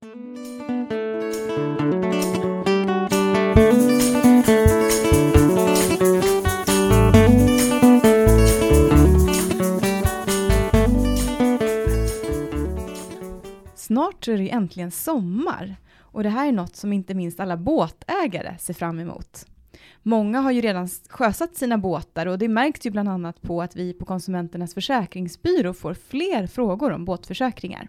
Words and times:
Snart 0.00 0.12
är 14.28 14.38
det 14.38 14.50
äntligen 14.50 14.90
sommar 14.90 15.76
och 15.98 16.22
det 16.22 16.28
här 16.28 16.48
är 16.48 16.52
något 16.52 16.76
som 16.76 16.92
inte 16.92 17.14
minst 17.14 17.40
alla 17.40 17.56
båtägare 17.56 18.58
ser 18.58 18.74
fram 18.74 19.00
emot. 19.00 19.46
Många 20.02 20.40
har 20.40 20.50
ju 20.50 20.60
redan 20.60 20.88
sjösatt 21.08 21.56
sina 21.56 21.78
båtar 21.78 22.26
och 22.26 22.38
det 22.38 22.48
märks 22.48 22.86
ju 22.86 22.90
bland 22.90 23.08
annat 23.08 23.42
på 23.42 23.62
att 23.62 23.76
vi 23.76 23.92
på 23.92 24.04
Konsumenternas 24.04 24.74
försäkringsbyrå 24.74 25.74
får 25.74 25.94
fler 25.94 26.46
frågor 26.46 26.92
om 26.92 27.04
båtförsäkringar. 27.04 27.88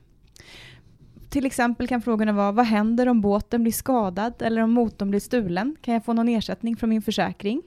Till 1.32 1.45
exempel 1.45 1.88
kan 1.88 2.02
frågorna 2.02 2.32
vara 2.32 2.52
vad 2.52 2.66
händer 2.66 3.07
om 3.07 3.21
båten 3.21 3.64
blir 3.64 3.73
skadad 3.73 4.42
eller 4.42 4.61
om 4.61 4.71
motorn 4.71 5.10
blir 5.10 5.19
stulen? 5.19 5.75
Kan 5.82 5.93
jag 5.93 6.05
få 6.05 6.14
någon 6.14 6.29
ersättning 6.29 6.75
från 6.75 6.89
min 6.89 7.01
försäkring? 7.01 7.61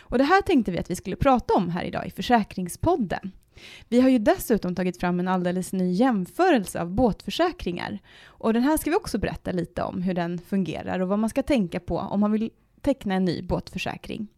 Och 0.00 0.18
det 0.18 0.24
här 0.24 0.42
tänkte 0.42 0.72
vi 0.72 0.78
att 0.78 0.90
vi 0.90 0.96
skulle 0.96 1.16
prata 1.16 1.54
om 1.54 1.68
här 1.68 1.84
idag 1.84 2.06
i 2.06 2.10
Försäkringspodden. 2.10 3.32
Vi 3.88 4.00
har 4.00 4.08
ju 4.08 4.18
dessutom 4.18 4.74
tagit 4.74 5.00
fram 5.00 5.20
en 5.20 5.28
alldeles 5.28 5.72
ny 5.72 5.92
jämförelse 5.92 6.80
av 6.80 6.90
båtförsäkringar. 6.90 7.98
Och 8.24 8.52
den 8.52 8.62
här 8.62 8.76
ska 8.76 8.90
vi 8.90 8.96
också 8.96 9.18
berätta 9.18 9.52
lite 9.52 9.82
om 9.82 10.02
hur 10.02 10.14
den 10.14 10.38
fungerar 10.38 11.00
och 11.00 11.08
vad 11.08 11.18
man 11.18 11.30
ska 11.30 11.42
tänka 11.42 11.80
på 11.80 11.98
om 11.98 12.20
man 12.20 12.32
vill 12.32 12.50
teckna 12.80 13.14
en 13.14 13.24
ny 13.24 13.42
båtförsäkring. 13.42 14.28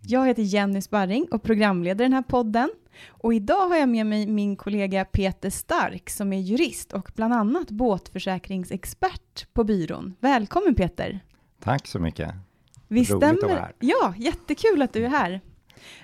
Jag 0.00 0.26
heter 0.26 0.42
Jenny 0.42 0.80
Sparring 0.80 1.28
och 1.30 1.42
programleder 1.42 2.04
den 2.04 2.12
här 2.12 2.22
podden. 2.22 2.70
Och 3.08 3.34
idag 3.34 3.68
har 3.68 3.76
jag 3.76 3.88
med 3.88 4.06
mig 4.06 4.26
min 4.26 4.56
kollega 4.56 5.04
Peter 5.04 5.50
Stark 5.50 6.10
som 6.10 6.32
är 6.32 6.40
jurist 6.40 6.92
och 6.92 7.10
bland 7.14 7.34
annat 7.34 7.70
båtförsäkringsexpert 7.70 9.52
på 9.52 9.64
byrån. 9.64 10.14
Välkommen 10.20 10.74
Peter! 10.74 11.20
Tack 11.60 11.86
så 11.86 11.98
mycket! 11.98 12.34
Visst 12.88 13.10
Roligt 13.10 13.22
stämmer, 13.22 13.44
att 13.44 13.50
vara 13.50 13.60
här. 13.60 13.72
Ja, 13.78 14.14
jättekul 14.16 14.82
att 14.82 14.92
du 14.92 15.04
är 15.04 15.08
här. 15.08 15.40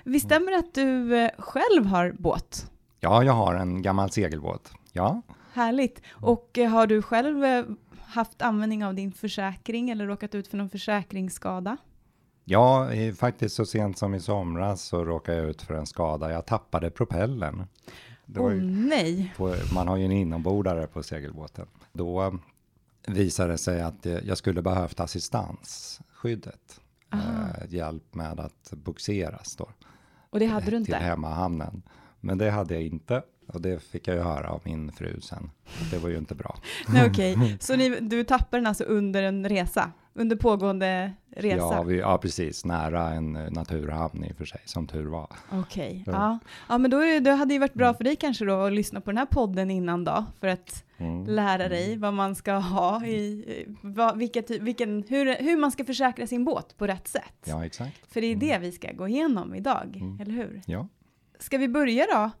Visst 0.03 0.25
stämmer 0.25 0.51
att 0.51 0.73
du 0.73 1.17
eh, 1.17 1.31
själv 1.37 1.85
har 1.85 2.15
båt? 2.19 2.71
Ja, 2.99 3.23
jag 3.23 3.33
har 3.33 3.55
en 3.55 3.81
gammal 3.81 4.11
segelbåt. 4.11 4.71
Ja. 4.93 5.21
Härligt. 5.53 6.01
Och 6.11 6.57
eh, 6.57 6.69
har 6.69 6.87
du 6.87 7.01
själv 7.01 7.45
eh, 7.45 7.65
haft 8.01 8.41
användning 8.41 8.85
av 8.85 8.95
din 8.95 9.11
försäkring 9.11 9.89
eller 9.89 10.05
råkat 10.05 10.35
ut 10.35 10.47
för 10.47 10.57
någon 10.57 10.69
försäkringsskada? 10.69 11.77
Ja, 12.45 12.89
faktiskt 13.17 13.55
så 13.55 13.65
sent 13.65 13.97
som 13.97 14.15
i 14.15 14.19
somras 14.19 14.81
så 14.81 15.05
råkade 15.05 15.37
jag 15.37 15.49
ut 15.49 15.61
för 15.61 15.73
en 15.73 15.85
skada. 15.85 16.31
Jag 16.31 16.45
tappade 16.45 16.89
propellen. 16.89 17.67
Åh 18.35 18.47
oh, 18.47 18.53
nej! 18.63 19.33
På, 19.37 19.55
man 19.73 19.87
har 19.87 19.97
ju 19.97 20.05
en 20.05 20.11
inombordare 20.11 20.87
på 20.87 21.03
segelbåten. 21.03 21.67
Då 21.93 22.39
visade 23.07 23.51
det 23.51 23.57
sig 23.57 23.81
att 23.81 24.05
jag 24.23 24.37
skulle 24.37 24.61
behövt 24.61 24.99
assistansskyddet. 24.99 26.79
Eh, 27.13 27.73
hjälp 27.73 28.15
med 28.15 28.39
att 28.39 28.71
boxeras 28.71 29.55
då. 29.55 29.69
Och 30.29 30.39
det 30.39 30.45
hade 30.45 30.71
du 30.71 30.77
inte? 30.77 30.91
Till 30.91 31.01
hemmahamnen. 31.01 31.81
Men 32.19 32.37
det 32.37 32.49
hade 32.49 32.73
jag 32.73 32.83
inte. 32.83 33.23
Och 33.47 33.61
det 33.61 33.83
fick 33.83 34.07
jag 34.07 34.15
ju 34.15 34.23
höra 34.23 34.49
av 34.49 34.61
min 34.63 34.91
fru 34.91 35.21
sen. 35.21 35.51
Det 35.91 35.97
var 35.97 36.09
ju 36.09 36.17
inte 36.17 36.35
bra. 36.35 36.57
Nej, 36.87 37.09
okej. 37.09 37.35
Okay. 37.37 37.57
Så 37.59 37.75
ni, 37.75 37.99
du 37.99 38.23
tappade 38.23 38.57
den 38.57 38.67
alltså 38.67 38.83
under 38.83 39.23
en 39.23 39.49
resa? 39.49 39.91
Under 40.17 40.35
pågående 40.35 41.11
resa? 41.29 41.57
Ja, 41.57 41.83
vi, 41.83 41.99
ja, 41.99 42.17
precis. 42.17 42.65
Nära 42.65 43.09
en 43.09 43.31
naturhamn 43.33 44.23
i 44.23 44.31
och 44.31 44.35
för 44.35 44.45
sig, 44.45 44.61
som 44.65 44.87
tur 44.87 45.05
var. 45.05 45.29
Okej. 45.51 46.01
Okay. 46.01 46.13
Ja. 46.13 46.39
ja, 46.69 46.77
men 46.77 46.91
då, 46.91 46.99
är, 46.99 47.19
då 47.19 47.31
hade 47.31 47.53
det 47.53 47.59
varit 47.59 47.73
bra 47.73 47.93
för 47.93 48.03
dig 48.03 48.15
kanske 48.15 48.45
då 48.45 48.61
att 48.61 48.73
lyssna 48.73 49.01
på 49.01 49.11
den 49.11 49.17
här 49.17 49.25
podden 49.25 49.71
innan 49.71 50.03
då, 50.03 50.25
för 50.39 50.47
att 50.47 50.83
mm. 50.97 51.25
lära 51.25 51.69
dig 51.69 51.87
mm. 51.87 52.01
vad 52.01 52.13
man 52.13 52.35
ska 52.35 52.53
ha 52.53 53.05
i, 53.05 53.65
vad, 53.81 54.17
vilket, 54.17 54.49
vilken, 54.49 55.03
hur, 55.07 55.35
hur 55.43 55.57
man 55.57 55.71
ska 55.71 55.85
försäkra 55.85 56.27
sin 56.27 56.45
båt 56.45 56.77
på 56.77 56.87
rätt 56.87 57.07
sätt. 57.07 57.45
Ja, 57.45 57.65
exakt. 57.65 58.13
För 58.13 58.21
det 58.21 58.27
är 58.27 58.35
det 58.35 58.51
mm. 58.51 58.61
vi 58.61 58.71
ska 58.71 58.91
gå 58.91 59.07
igenom 59.07 59.55
idag, 59.55 59.97
mm. 60.01 60.19
eller 60.21 60.33
hur? 60.33 60.61
Ja. 60.65 60.87
Ska 61.39 61.57
vi 61.57 61.67
börja 61.67 62.05
då? 62.13 62.31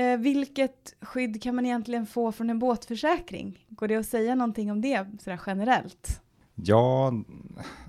Eh, 0.00 0.18
vilket 0.18 0.94
skydd 1.00 1.42
kan 1.42 1.54
man 1.54 1.66
egentligen 1.66 2.06
få 2.06 2.32
från 2.32 2.50
en 2.50 2.58
båtförsäkring? 2.58 3.66
Går 3.68 3.88
det 3.88 3.96
att 3.96 4.06
säga 4.06 4.34
någonting 4.34 4.70
om 4.70 4.80
det 4.80 5.06
sådär 5.20 5.40
generellt? 5.46 6.20
Ja, 6.54 7.12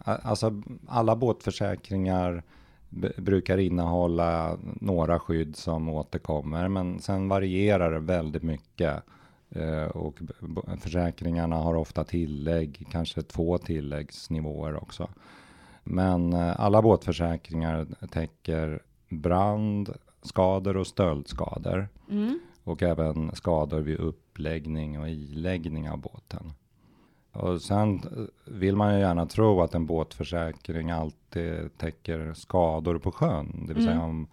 alltså 0.04 0.62
alla 0.88 1.16
båtförsäkringar 1.16 2.44
brukar 3.18 3.58
innehålla 3.58 4.58
några 4.62 5.20
skydd 5.20 5.56
som 5.56 5.90
återkommer, 5.90 6.68
men 6.68 7.00
sen 7.00 7.30
varierar 7.30 7.92
det 7.92 8.00
väldigt 8.00 8.44
mycket. 8.44 9.04
Eh, 9.50 9.84
och 9.84 10.20
försäkringarna 10.80 11.56
har 11.56 11.76
ofta 11.76 12.04
tillägg, 12.04 12.88
kanske 12.92 13.22
två 13.22 13.58
tilläggsnivåer 13.58 14.84
också. 14.84 15.10
Men 15.84 16.34
eh, 16.34 16.60
alla 16.60 16.82
båtförsäkringar 16.82 17.88
täcker 18.12 18.82
brand, 19.10 19.94
skador 20.22 20.78
och 20.78 20.88
stöldskador. 20.88 21.90
Mm. 22.10 22.40
Och 22.64 22.84
även 22.84 23.36
skador 23.36 23.82
vid 23.82 23.98
uppläggning 23.98 25.00
och 25.00 25.10
iläggning 25.10 25.90
av 25.90 25.98
båten. 25.98 26.54
Och 27.32 27.62
sen 27.62 28.02
vill 28.46 28.76
man 28.76 28.94
ju 28.94 29.00
gärna 29.00 29.26
tro 29.26 29.62
att 29.62 29.76
en 29.76 29.86
båtförsäkring 29.86 30.92
alltid 30.92 31.78
täcker 31.78 32.34
skador 32.34 32.98
på 32.98 33.12
sjön. 33.12 33.66
Det 33.68 33.74
vill 33.74 33.84
mm. 33.84 33.96
säga 33.96 34.06
om, 34.06 34.28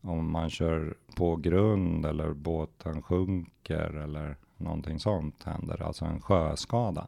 om 0.00 0.32
man 0.32 0.50
kör 0.50 0.94
på 1.16 1.36
grund 1.36 2.06
eller 2.06 2.32
båten 2.32 3.02
sjunker 3.02 3.96
eller 3.96 4.36
någonting 4.56 5.00
sånt 5.00 5.42
händer. 5.44 5.82
Alltså 5.82 6.04
en 6.04 6.20
sjöskada. 6.20 7.06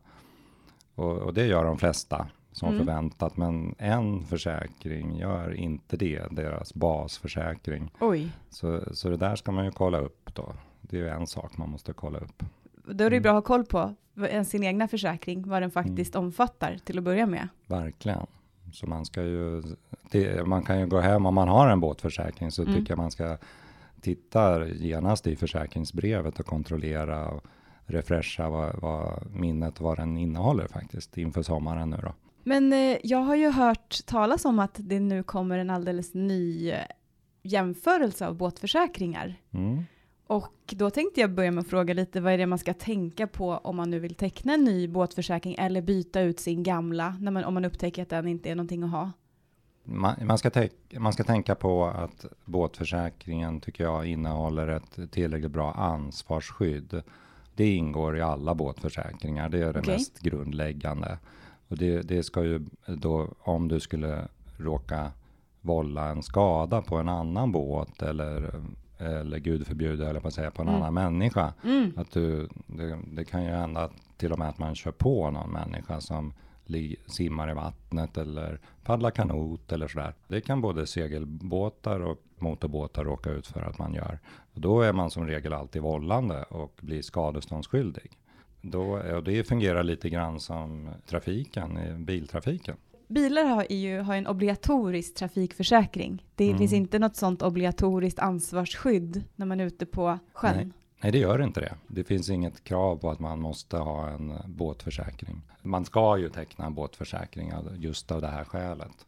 Och, 0.94 1.19
och 1.19 1.34
det 1.34 1.47
gör 1.47 1.65
de 1.65 1.78
flesta 1.78 2.26
som 2.53 2.69
mm. 2.69 2.78
förväntat. 2.78 3.37
Men 3.37 3.75
en 3.78 4.25
försäkring 4.25 5.16
gör 5.16 5.55
inte 5.55 5.97
det, 5.97 6.22
deras 6.31 6.75
basförsäkring. 6.75 7.91
Oj. 8.00 8.31
Så, 8.50 8.82
så 8.93 9.09
det 9.09 9.16
där 9.16 9.37
ska 9.37 9.53
man 9.53 9.65
ju 9.65 9.70
kolla 9.70 9.99
upp 9.99 10.34
då. 10.34 10.53
Det 10.81 10.97
är 10.97 11.00
ju 11.00 11.09
en 11.09 11.26
sak 11.26 11.56
man 11.56 11.70
måste 11.70 11.93
kolla 11.93 12.19
upp. 12.19 12.43
Då 12.84 13.05
är 13.05 13.10
det 13.10 13.16
mm. 13.16 13.22
bra 13.22 13.31
att 13.31 13.37
ha 13.37 13.43
koll 13.43 13.65
på 13.65 13.94
sin 14.45 14.65
egna 14.65 14.89
försäkring, 14.89 15.49
vad 15.49 15.62
den 15.62 15.71
faktiskt 15.71 16.15
mm. 16.15 16.27
omfattar 16.27 16.79
till 16.84 16.99
att 16.99 17.05
börja 17.05 17.27
med. 17.27 17.49
Verkligen. 17.67 18.27
Så 18.73 18.87
man 18.87 19.05
ska 19.05 19.23
ju, 19.23 19.62
det, 20.11 20.47
man 20.47 20.62
kan 20.62 20.81
ju 20.81 20.87
gå 20.87 21.01
hem 21.01 21.27
om 21.27 21.34
man 21.34 21.49
har 21.49 21.69
en 21.69 21.81
båtförsäkring 21.81 22.51
så 22.51 22.62
mm. 22.62 22.75
tycker 22.75 22.91
jag 22.91 22.99
man 22.99 23.11
ska 23.11 23.39
titta 24.01 24.69
genast 24.69 25.27
i 25.27 25.37
försäkringsbrevet 25.37 26.41
och 26.41 26.47
kontrollera 26.47 27.29
och 27.29 27.45
refresha 27.87 28.51
vad, 28.51 28.81
vad 28.81 29.31
minnet 29.31 29.81
vad 29.81 29.97
den 29.97 30.19
innehåller 30.19 30.67
faktiskt 30.67 31.19
inför 31.19 31.43
sommaren 31.43 31.91
nu 31.91 31.97
då. 32.03 32.12
Men 32.43 32.73
eh, 32.73 32.97
jag 33.03 33.19
har 33.19 33.35
ju 33.37 33.50
hört 33.50 34.06
talas 34.06 34.45
om 34.45 34.59
att 34.59 34.75
det 34.79 35.00
nu 35.00 35.23
kommer 35.23 35.59
en 35.59 35.71
alldeles 35.71 36.15
ny 36.15 36.71
eh, 36.71 36.79
jämförelse 37.43 38.27
av 38.27 38.37
båtförsäkringar. 38.37 39.37
Mm. 39.50 39.85
Och 40.28 40.75
då 40.77 40.91
tänkte 40.91 41.21
jag 41.21 41.31
börja 41.31 41.50
med 41.50 41.62
att 41.62 41.69
fråga 41.69 41.94
lite, 41.94 42.21
vad 42.21 42.33
är 42.33 42.39
det 42.39 42.47
man 42.47 42.59
ska 42.59 42.75
tänka 42.75 43.27
på 43.27 43.50
om 43.53 43.77
man 43.77 43.91
nu 43.91 43.99
vill 43.99 44.15
teckna 44.15 44.55
en 44.55 44.65
ny 44.65 44.89
båtförsäkring 44.89 45.55
eller 45.59 45.83
byta 45.83 46.21
ut 46.21 46.41
sin 46.41 46.62
gamla, 46.62 47.16
när 47.21 47.33
man, 47.33 47.44
om 47.44 47.55
man 47.55 47.65
upptäcker 47.65 48.03
att 48.03 48.09
den 48.09 48.28
inte 48.28 48.50
är 48.50 48.55
någonting 48.55 48.83
att 48.83 48.91
ha? 48.91 49.12
Man, 49.84 50.15
man, 50.22 50.38
ska 50.38 50.69
man 50.99 51.12
ska 51.12 51.25
tänka 51.25 51.55
på 51.55 51.84
att 51.84 52.27
båtförsäkringen 52.44 53.61
tycker 53.61 53.84
jag 53.84 54.06
innehåller 54.06 54.69
ett 54.69 55.12
tillräckligt 55.12 55.53
bra 55.53 55.72
ansvarsskydd. 55.72 57.03
Det 57.55 57.75
ingår 57.75 58.17
i 58.17 58.21
alla 58.21 58.55
båtförsäkringar, 58.55 59.49
det 59.49 59.59
är 59.59 59.72
det 59.72 59.81
okay. 59.81 59.94
mest 59.94 60.21
grundläggande. 60.21 61.19
Och 61.69 61.77
det, 61.77 62.03
det 62.03 62.22
ska 62.22 62.44
ju 62.44 62.67
då, 62.87 63.28
om 63.38 63.69
du 63.69 63.81
skulle 63.81 64.28
råka 64.56 65.12
vålla 65.61 66.09
en 66.09 66.22
skada 66.22 66.83
på 66.83 66.97
en 66.97 67.09
annan 67.09 67.53
båt 67.53 68.03
eller 68.03 68.62
eller 68.99 69.39
gud 69.39 69.67
förbjude, 69.67 70.09
eller 70.09 70.21
på 70.21 70.29
att 70.29 70.35
säga, 70.35 70.51
på 70.51 70.63
en 70.63 70.69
mm. 70.69 70.83
annan 70.83 70.95
människa. 70.95 71.53
Mm. 71.65 71.93
Att 71.97 72.11
du, 72.11 72.49
det, 72.67 72.99
det, 73.13 73.25
kan 73.25 73.45
ju 73.45 73.51
hända 73.51 73.91
till 74.17 74.33
och 74.33 74.39
med 74.39 74.49
att 74.49 74.59
man 74.59 74.75
kör 74.75 74.91
på 74.91 75.31
någon 75.31 75.51
människa 75.51 76.01
som 76.01 76.33
li, 76.65 76.97
simmar 77.06 77.50
i 77.50 77.55
vattnet 77.55 78.19
eller 78.19 78.61
paddlar 78.85 79.11
kanot 79.11 79.73
eller 79.73 79.89
sådär. 79.89 80.15
Det 80.29 80.41
kan 80.41 80.61
både 80.61 80.87
segelbåtar 80.87 82.00
och 82.00 82.23
motorbåtar 82.39 83.05
råka 83.05 83.31
ut 83.31 83.47
för 83.47 83.61
att 83.61 83.79
man 83.79 83.95
gör. 83.95 84.19
Och 84.55 84.61
då 84.61 84.81
är 84.81 84.93
man 84.93 85.11
som 85.11 85.27
regel 85.27 85.53
alltid 85.53 85.83
vållande 85.83 86.43
och 86.43 86.79
blir 86.81 87.03
skadeståndsskyldig. 87.03 88.11
Då, 88.61 88.83
och 89.15 89.25
det 89.25 89.44
fungerar 89.44 89.83
lite 89.83 90.09
grann 90.09 90.41
som 90.41 90.91
trafiken, 91.06 92.05
biltrafiken 92.05 92.77
bilar 93.08 93.44
har 93.44 93.66
ju 93.70 94.00
har 94.00 94.14
en 94.14 94.26
obligatorisk 94.26 95.14
trafikförsäkring. 95.14 96.26
Det 96.34 96.46
mm. 96.46 96.58
finns 96.58 96.72
inte 96.72 96.99
något 96.99 97.16
sånt 97.16 97.43
obligatoriskt 97.43 98.19
ansvarsskydd 98.19 99.25
när 99.37 99.46
man 99.46 99.60
är 99.60 99.66
ute 99.66 99.87
på 99.87 100.19
sjön. 100.32 100.56
Nej. 100.56 100.69
Nej, 101.00 101.12
det 101.12 101.19
gör 101.19 101.43
inte 101.43 101.60
det. 101.60 101.75
Det 101.87 102.05
finns 102.05 102.31
inget 102.31 102.64
krav 102.64 102.96
på 102.96 103.10
att 103.10 103.20
man 103.20 103.40
måste 103.40 103.76
ha 103.76 104.08
en 104.08 104.32
båtförsäkring. 104.46 105.43
Man 105.62 105.84
ska 105.84 106.19
ju 106.19 106.28
teckna 106.28 106.66
en 106.66 106.75
båtförsäkring 106.75 107.52
just 107.76 108.12
av 108.12 108.20
det 108.20 108.28
här 108.28 108.44
skälet. 108.44 109.06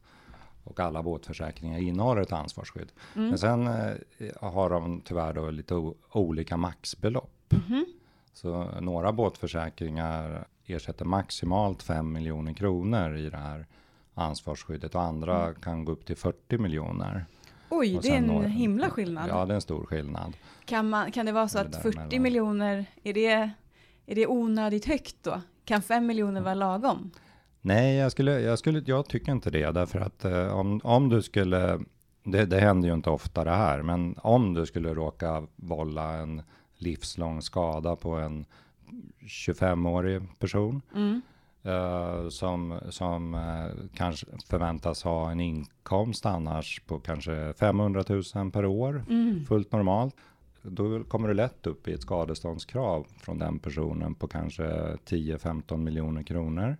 Och 0.65 0.81
alla 0.81 1.03
båtförsäkringar 1.03 1.79
innehåller 1.79 2.23
ett 2.23 2.33
ansvarsskydd. 2.33 2.93
Mm. 3.17 3.29
Men 3.29 3.39
sen 3.39 3.67
eh, 3.67 3.95
har 4.41 4.71
de 4.71 5.01
tyvärr 5.01 5.33
då 5.33 5.51
lite 5.51 5.93
olika 6.13 6.57
maxbelopp. 6.57 7.55
Mm. 7.69 7.85
Så 8.33 8.81
några 8.81 9.13
båtförsäkringar 9.13 10.47
ersätter 10.67 11.05
maximalt 11.05 11.83
5 11.83 12.13
miljoner 12.13 12.53
kronor 12.53 13.17
i 13.17 13.31
det 13.31 13.37
här 13.37 13.67
ansvarsskyddet 14.15 14.95
och 14.95 15.03
andra 15.03 15.43
Mm. 15.43 15.55
kan 15.61 15.85
gå 15.85 15.93
upp 15.93 16.05
till 16.07 16.17
40 16.17 16.59
miljoner. 16.59 17.25
Oj, 17.71 17.99
det 18.03 18.09
är 18.09 18.17
en 18.17 18.25
når- 18.27 18.43
himla 18.43 18.91
skillnad. 18.91 19.29
Ja, 19.29 19.45
det 19.47 19.53
är 19.53 19.55
en 19.55 19.61
stor 19.61 19.85
skillnad. 19.85 20.37
Kan, 20.65 20.89
man, 20.89 21.13
kan 21.13 21.27
det 21.27 21.33
vara 21.33 21.49
så 21.49 21.59
Det 21.59 21.65
att 21.65 21.73
där 21.73 21.81
40 21.81 21.97
mellan. 21.99 22.23
miljoner, 22.23 22.85
är 23.03 23.13
det, 23.15 23.27
är 24.07 24.15
det 24.15 24.27
onödigt 24.27 24.87
högt 24.87 25.17
då? 25.23 25.41
Kan 25.65 25.83
5 25.83 26.07
miljoner 26.07 26.41
vara 26.41 26.55
lagom? 26.55 27.11
Nej, 27.61 27.97
jag, 27.97 28.13
skulle, 28.13 28.41
jag, 28.41 28.59
skulle, 28.59 28.83
jag 28.87 29.07
tycker 29.09 29.33
inte 29.33 29.51
det, 29.51 29.71
därför 29.71 30.01
att 30.01 30.25
eh, 30.25 30.49
om, 30.59 30.81
om 30.85 31.09
du 31.09 31.23
skulle, 31.23 31.81
det, 32.25 32.45
det 32.47 32.61
händer 32.61 32.89
ju 32.89 32.95
inte 32.95 33.11
ofta 33.11 33.45
det 33.45 33.51
här, 33.51 33.83
men 33.83 34.15
om 34.19 34.55
du 34.55 34.67
skulle 34.67 34.95
råka 34.95 35.47
vålla 35.57 36.13
en 36.13 36.43
livslång 36.77 37.43
skada 37.43 37.97
på 37.97 38.11
en 38.15 38.47
25-årig 39.21 40.39
person 40.39 40.83
Mm. 40.95 41.23
Eh, 41.63 42.29
som, 42.29 42.81
som 42.91 43.35
eh, 43.35 43.89
kanske 43.95 44.27
förväntas 44.47 45.03
ha 45.03 45.31
en 45.31 45.41
inkomst 45.41 46.27
annars 46.27 46.83
på 46.87 47.01
kanske 47.01 47.53
500 47.59 48.05
000 48.35 48.51
per 48.51 48.65
år, 48.67 49.05
Mm. 49.09 49.45
fullt 49.47 49.73
normalt. 49.73 50.15
Då 50.63 51.05
kommer 51.05 51.29
du 51.29 51.35
lätt 51.35 51.67
upp 51.67 51.89
i 51.89 51.93
ett 51.93 52.03
skadeståndskrav 52.03 53.07
från 53.19 53.39
den 53.39 53.59
personen 53.59 54.15
på 54.15 54.29
kanske 54.29 54.63
10-15 54.65 55.77
miljoner 55.77 56.23
kronor. 56.23 56.77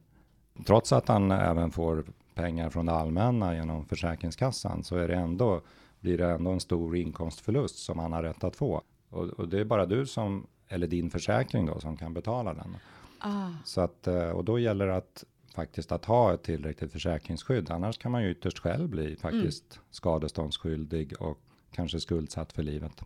Trots 0.67 0.93
att 0.93 1.09
han 1.09 1.31
även 1.31 1.71
får 1.71 2.05
pengar 2.35 2.71
från 2.71 2.87
det 2.87 2.93
allmänna 2.93 3.55
genom 3.55 3.85
Försäkringskassan 3.85 4.83
så 4.85 4.97
är 4.97 5.09
det 5.09 5.15
ändå, 5.15 5.61
blir 6.01 6.19
det 6.19 6.31
ändå 6.31 6.51
en 6.51 6.61
stor 6.61 6.97
inkomstförlust 6.97 7.79
som 7.79 7.99
han 7.99 8.13
har 8.13 8.23
rätt 8.23 8.45
att 8.45 8.57
få. 8.57 8.83
Och, 9.11 9.27
och 9.29 9.49
det 9.49 9.61
är 9.61 9.65
bara 9.65 9.87
du 9.87 10.07
som, 10.07 10.47
eller 10.69 10.87
din 10.87 11.11
försäkring 11.11 11.67
då, 11.67 11.81
som 11.81 11.97
kan 11.97 12.15
betala 12.15 12.55
den. 12.55 12.77
Ah. 13.21 13.51
Så 13.65 13.81
att, 13.81 14.07
eh, 14.07 14.29
och 14.29 14.45
då 14.45 14.59
gäller 14.59 14.87
det 14.87 14.97
att 14.97 15.25
faktiskt 15.55 15.93
att 15.93 16.05
ha 16.05 16.35
ett 16.35 16.43
tillräckligt 16.43 16.93
försäkringsskydd. 16.93 17.71
Annars 17.71 17.99
kan 17.99 18.13
man 18.13 18.23
ju 18.23 18.31
ytterst 18.31 18.59
själv 18.59 18.89
bli 18.89 19.17
faktiskt 19.17 19.81
skadeståndsskyldig 19.91 21.23
och 21.23 21.39
kanske 21.73 22.01
skuldsatt 22.01 22.53
för 22.53 22.63
livet. 22.63 23.03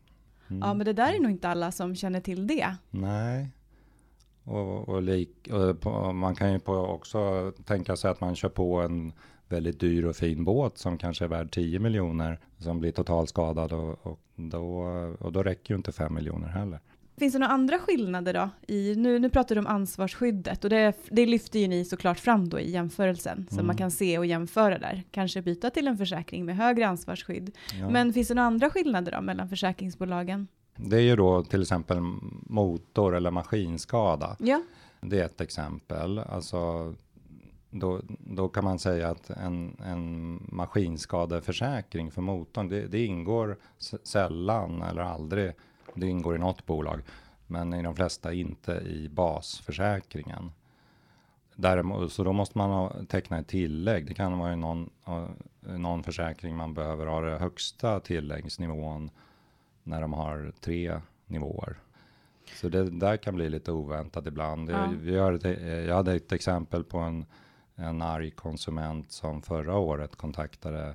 Mm. 0.48 0.62
Ja, 0.62 0.74
men 0.74 0.86
det 0.86 0.92
där 0.92 1.14
är 1.14 1.20
nog 1.20 1.30
inte 1.30 1.48
alla 1.48 1.72
som 1.72 1.96
känner 1.96 2.20
till 2.20 2.46
det. 2.46 2.76
Nej. 2.90 3.48
Och, 4.44 4.88
och, 4.88 5.02
lik, 5.02 5.48
och 5.52 5.80
på, 5.80 6.12
man 6.12 6.34
kan 6.34 6.52
ju 6.52 6.58
på 6.58 6.74
också 6.74 7.52
tänka 7.64 7.96
sig 7.96 8.10
att 8.10 8.20
man 8.20 8.36
kör 8.36 8.48
på 8.48 8.80
en 8.80 9.12
väldigt 9.48 9.80
dyr 9.80 10.04
och 10.04 10.16
fin 10.16 10.44
båt 10.44 10.78
som 10.78 10.98
kanske 10.98 11.24
är 11.24 11.28
värd 11.28 11.50
10 11.52 11.78
miljoner 11.78 12.40
som 12.58 12.80
blir 12.80 12.92
totalskadad 12.92 13.72
och, 13.72 14.06
och, 14.06 14.20
då, 14.36 14.76
och 15.20 15.32
då 15.32 15.42
räcker 15.42 15.74
ju 15.74 15.76
inte 15.76 15.92
5 15.92 16.14
miljoner 16.14 16.48
heller. 16.48 16.80
Finns 17.18 17.32
det 17.32 17.38
några 17.38 17.52
andra 17.52 17.78
skillnader 17.78 18.34
då? 18.34 18.50
I, 18.74 18.94
nu, 18.96 19.18
nu 19.18 19.30
pratar 19.30 19.54
du 19.54 19.58
om 19.58 19.66
ansvarsskyddet 19.66 20.64
och 20.64 20.70
det, 20.70 20.92
det 21.10 21.26
lyfter 21.26 21.58
ju 21.58 21.68
ni 21.68 21.84
såklart 21.84 22.18
fram 22.18 22.48
då 22.48 22.60
i 22.60 22.70
jämförelsen. 22.70 23.46
Så 23.48 23.54
Mm. 23.54 23.66
man 23.66 23.76
kan 23.76 23.90
se 23.90 24.18
och 24.18 24.26
jämföra 24.26 24.78
där. 24.78 25.02
Kanske 25.10 25.42
byta 25.42 25.70
till 25.70 25.86
en 25.88 25.96
försäkring 25.98 26.44
med 26.44 26.56
högre 26.56 26.86
ansvarsskydd. 26.88 27.56
Ja. 27.80 27.90
Men 27.90 28.12
finns 28.12 28.28
det 28.28 28.34
några 28.34 28.46
andra 28.46 28.70
skillnader 28.70 29.12
då 29.12 29.20
mellan 29.20 29.48
försäkringsbolagen? 29.48 30.48
Det 30.76 30.96
är 30.96 31.00
ju 31.00 31.16
då 31.16 31.42
till 31.44 31.62
exempel 31.62 31.98
motor 32.46 33.16
eller 33.16 33.30
maskinskada. 33.30 34.36
Ja. 34.40 34.62
Det 35.00 35.20
är 35.20 35.24
ett 35.24 35.40
exempel. 35.40 36.18
Alltså, 36.18 36.94
då, 37.70 38.00
då 38.18 38.48
kan 38.48 38.64
man 38.64 38.78
säga 38.78 39.08
att 39.10 39.30
en, 39.30 39.76
en 39.84 40.38
maskinskadeförsäkring 40.52 42.10
för 42.10 42.22
motorn, 42.22 42.68
det, 42.68 42.86
det 42.86 43.04
ingår 43.04 43.56
sällan 44.02 44.82
eller 44.82 45.02
aldrig, 45.02 45.52
det 45.94 46.06
ingår 46.06 46.36
i 46.36 46.38
något 46.38 46.66
bolag, 46.66 47.02
men 47.46 47.74
i 47.74 47.82
de 47.82 47.96
flesta 47.96 48.32
inte 48.32 48.72
i 48.72 49.08
basförsäkringen. 49.08 50.52
Däremot, 51.56 52.12
så 52.12 52.24
då 52.24 52.32
måste 52.32 52.58
man 52.58 52.70
ha, 52.70 52.92
teckna 53.08 53.38
ett 53.38 53.48
tillägg. 53.48 54.06
Det 54.06 54.14
kan 54.14 54.38
vara 54.38 54.56
någon, 54.56 54.90
ja, 55.04 55.28
någon 55.60 56.02
försäkring 56.02 56.56
man 56.56 56.74
behöver 56.74 57.06
ha 57.06 57.20
det 57.20 57.38
högsta 57.38 58.00
tilläggsnivån 58.00 59.10
när 59.82 60.00
de 60.00 60.12
har 60.12 60.52
tre 60.60 61.00
nivåer. 61.26 61.76
Så 62.54 62.68
det 62.68 62.90
där 62.90 63.16
kan 63.16 63.34
bli 63.34 63.50
lite 63.50 63.72
oväntat 63.72 64.26
ibland. 64.26 64.70
Ja. 64.70 64.92
Vi 65.00 65.18
har 65.18 65.32
ett, 65.32 65.62
jag 65.86 65.94
hade 65.94 66.14
ett 66.14 66.32
exempel 66.32 66.84
på 66.84 66.98
en, 66.98 67.26
en 67.74 68.02
arg 68.02 68.30
konsument 68.30 69.12
som 69.12 69.42
förra 69.42 69.76
året 69.76 70.16
kontaktade 70.16 70.94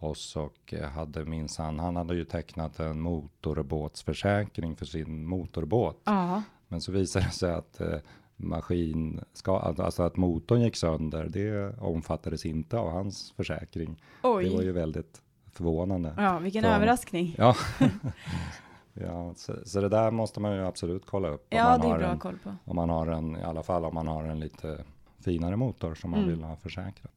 oss 0.00 0.36
och 0.36 0.74
eh, 0.74 0.88
hade 0.88 1.24
minsann, 1.24 1.78
han 1.78 1.96
hade 1.96 2.14
ju 2.14 2.24
tecknat 2.24 2.80
en 2.80 3.00
motorbåtsförsäkring 3.00 4.76
för 4.76 4.86
sin 4.86 5.26
motorbåt. 5.26 6.00
Ja. 6.04 6.42
Men 6.68 6.80
så 6.80 6.92
visade 6.92 7.24
det 7.24 7.30
sig 7.30 7.54
att 7.54 7.80
eh, 7.80 7.98
maskin, 8.36 9.20
ska, 9.32 9.58
alltså 9.58 10.02
att 10.02 10.16
motorn 10.16 10.60
gick 10.60 10.76
sönder, 10.76 11.28
det 11.28 11.78
omfattades 11.80 12.46
inte 12.46 12.78
av 12.78 12.90
hans 12.90 13.32
försäkring. 13.32 14.02
Det 14.22 14.28
var 14.28 14.36
Oj. 14.36 14.64
ju 14.64 14.72
väldigt 14.72 15.22
förvånande. 15.52 16.14
Ja, 16.16 16.38
vilken 16.38 16.62
Från- 16.62 16.72
överraskning. 16.72 17.34
Ja, 17.38 17.54
ja 18.94 19.34
så, 19.36 19.54
så 19.64 19.80
det 19.80 19.88
där 19.88 20.10
måste 20.10 20.40
man 20.40 20.52
ju 20.54 20.66
absolut 20.66 21.06
kolla 21.06 21.28
upp. 21.28 21.46
om 21.52 21.58
Ja, 21.58 21.64
man 21.64 21.80
det 21.80 21.86
är 21.94 21.98
bra 21.98 22.08
en, 22.10 22.18
koll 22.18 22.38
på. 22.44 22.54
om 22.64 22.76
man 22.76 22.90
har 22.90 23.06
en, 23.06 23.36
i 23.36 23.42
alla 23.42 23.62
fall 23.62 23.84
om 23.84 23.94
man 23.94 24.06
har 24.08 24.24
en 24.24 24.40
lite 24.40 24.84
finare 25.24 25.56
motor 25.56 25.94
som 25.94 26.10
man 26.10 26.20
Mm. 26.20 26.30
vill 26.30 26.42
ha 26.44 26.56
försäkrad. 26.56 27.10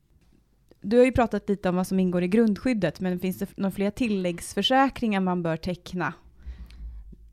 Du 0.86 0.98
har 0.98 1.06
ju 1.06 1.12
pratat 1.12 1.50
lite 1.50 1.70
om 1.70 1.76
vad 1.76 1.88
som 1.88 2.00
ingår 2.00 2.24
i 2.24 2.28
grundskyddet, 2.28 3.00
men 3.00 3.20
finns 3.20 3.40
det 3.40 3.58
några 3.58 3.72
fler 3.72 3.92
tilläggsförsäkringar 3.92 5.20
man 5.20 5.44
bör 5.44 5.58
teckna? 5.58 6.14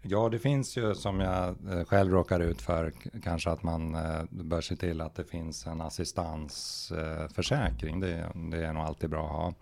Ja, 0.03 0.29
det 0.29 0.39
finns 0.39 0.77
ju 0.77 0.95
som 0.95 1.21
jag 1.21 1.49
eh, 1.49 1.85
själv 1.85 2.13
råkar 2.13 2.41
ut 2.41 2.63
för, 2.63 2.93
kanske 3.23 3.51
att 3.51 3.63
man 3.63 3.95
eh, 3.95 4.23
bör 4.31 4.61
se 4.61 4.77
till 4.77 5.01
att 5.01 5.15
det 5.15 5.25
finns 5.25 5.67
en 5.67 5.81
assistansförsäkring. 5.81 8.01
Det, 8.01 8.33
det 8.51 8.67
är 8.67 8.73
nog 8.73 8.83
alltid 8.83 9.11
bra 9.11 9.25
att 9.25 9.33
ha. 9.33 9.55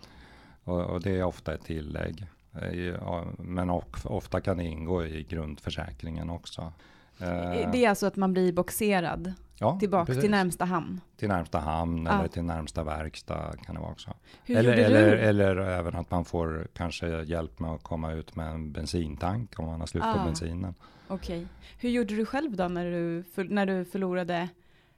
Och, 0.65 0.91
och 0.91 1.01
det 1.01 1.11
är 1.11 1.25
ofta 1.25 1.55
ett 1.55 1.65
tillägg. 1.65 2.27
Eh, 2.53 3.25
men 3.39 3.71
ofta 4.05 4.41
kan 4.41 4.57
det 4.57 4.65
ingå 4.65 5.05
i 5.05 5.23
grundförsäkringen 5.23 6.31
också. 6.31 6.73
Eh, 7.21 7.71
Det 7.73 7.85
är 7.85 7.89
alltså 7.89 8.07
att 8.07 8.17
man 8.17 8.33
blir 8.33 8.53
boxerad 8.53 9.33
ja, 9.59 9.79
tillbaka 9.81 10.07
precis. 10.07 10.23
till 10.23 10.31
närmsta 10.31 10.65
hamn. 10.65 11.01
till 11.17 11.29
närmsta 11.29 11.59
hamn 11.59 12.07
Ja. 12.11 12.19
eller 12.19 12.29
till 12.29 12.43
närmsta 12.43 12.85
verkstad 12.85 13.53
kan 13.67 13.75
det 13.75 13.81
vara 13.81 13.93
också. 13.93 14.11
Hur 14.45 14.57
Eller, 14.57 14.73
eller, 14.73 15.13
eller 15.17 15.57
även 15.57 15.97
att 15.97 16.11
man 16.11 16.25
får 16.25 16.69
kanske 16.75 17.23
hjälp 17.23 17.59
med 17.59 17.71
att 17.71 17.83
komma 17.83 18.13
ut 18.13 18.37
med 18.37 18.49
en 18.49 18.73
bensintank 18.73 19.59
om 19.59 19.67
man 19.67 19.81
har 19.81 19.87
slut 19.87 20.03
på 20.03 20.09
Ah. 20.09 20.25
bensinen. 20.25 20.75
Okej. 21.09 21.47
Hur 21.81 21.91
gjorde 21.91 22.15
du 22.17 22.27
själv 22.27 22.57
då 22.57 22.69
när 22.69 22.85
du, 22.91 23.25
för, 23.35 23.45
när 23.45 23.67
du 23.67 23.85
förlorade 23.85 24.49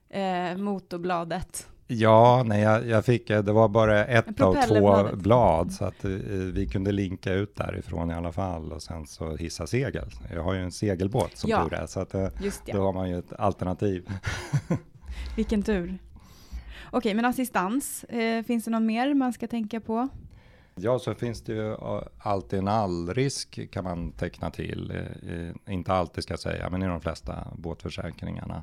eh, 0.08 0.56
motorbladet? 0.56 1.68
Ja, 1.92 2.42
nej, 2.46 2.62
jag, 2.62 2.86
jag 2.88 3.04
fick, 3.04 3.30
eh, 3.30 3.42
det 3.42 3.52
var 3.52 3.68
bara 3.68 4.04
ett 4.04 4.40
av 4.40 4.54
två 4.68 5.16
blad 5.16 5.72
så 5.72 5.84
att 5.84 6.04
eh, 6.04 6.10
vi 6.54 6.66
kunde 6.72 6.92
linka 6.92 7.32
ut 7.32 7.56
därifrån 7.56 8.10
i 8.10 8.14
alla 8.14 8.32
fall 8.32 8.72
och 8.72 8.82
sen 8.82 9.06
så 9.06 9.36
hissa 9.36 9.66
segel. 9.66 10.10
Jag 10.34 10.42
har 10.42 10.54
ju 10.54 10.60
en 10.62 10.72
segelbåt 10.72 11.36
som 11.36 11.50
Ja. 11.50 11.64
tur 11.68 11.74
är 11.74 11.86
så 11.86 12.00
att 12.00 12.14
eh, 12.14 12.28
då 12.72 12.82
har 12.82 12.92
man 12.92 13.10
ju 13.10 13.18
ett 13.18 13.32
alternativ. 13.38 14.08
vilken 15.36 15.62
tur. 15.62 15.98
Okej, 16.90 17.14
men 17.14 17.24
assistans, 17.24 18.04
eh, 18.04 18.42
finns 18.44 18.64
det 18.64 18.70
någon 18.70 18.86
mer 18.86 19.14
man 19.14 19.32
ska 19.32 19.46
tänka 19.46 19.80
på? 19.80 20.08
Ja, 20.74 20.98
så 20.98 21.14
finns 21.14 21.42
det 21.42 21.52
ju 21.52 21.76
alltid 22.18 22.58
en 22.58 22.68
allrisk 22.68 23.70
kan 23.72 23.84
man 23.84 24.12
teckna 24.12 24.50
till. 24.50 24.92
Eh, 25.66 25.74
Inte 25.74 25.92
alltid 25.92 26.24
ska 26.24 26.32
jag 26.32 26.40
säga, 26.40 26.70
men 26.70 26.82
i 26.82 26.86
de 26.86 27.00
flesta 27.00 27.46
båtförsäkringarna. 27.58 28.62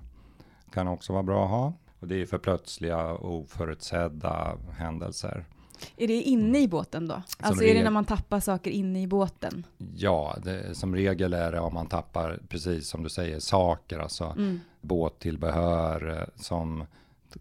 Kan 0.73 0.87
också 0.87 1.13
vara 1.13 1.23
bra 1.23 1.43
att 1.43 1.49
ha. 1.49 1.73
Och 1.99 2.07
det 2.07 2.21
är 2.21 2.25
för 2.25 2.37
plötsliga 2.37 3.13
oförutsedda 3.13 4.57
händelser. 4.77 5.45
Är 5.97 6.07
det 6.07 6.13
inne 6.13 6.59
i 6.59 6.67
båten 6.67 7.07
då? 7.07 7.21
Alltså 7.39 7.63
är 7.63 7.73
det 7.73 7.83
när 7.83 7.91
man 7.91 8.05
tappar 8.05 8.39
saker 8.39 8.71
inne 8.71 9.01
i 9.01 9.07
båten? 9.07 9.65
Ja, 9.95 10.35
det, 10.43 10.75
som 10.75 10.95
regel 10.95 11.33
är 11.33 11.51
det 11.51 11.59
om 11.59 11.73
man 11.73 11.87
tappar, 11.87 12.39
precis 12.49 12.87
som 12.89 13.03
du 13.03 13.09
säger, 13.09 13.39
saker, 13.39 13.99
alltså 13.99 14.25
Mm. 14.25 14.59
båttillbehör 14.81 16.17
eh, 16.17 16.41
som 16.43 16.85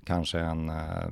kanske 0.04 0.40
en, 0.40 0.68
eh, 0.68 1.08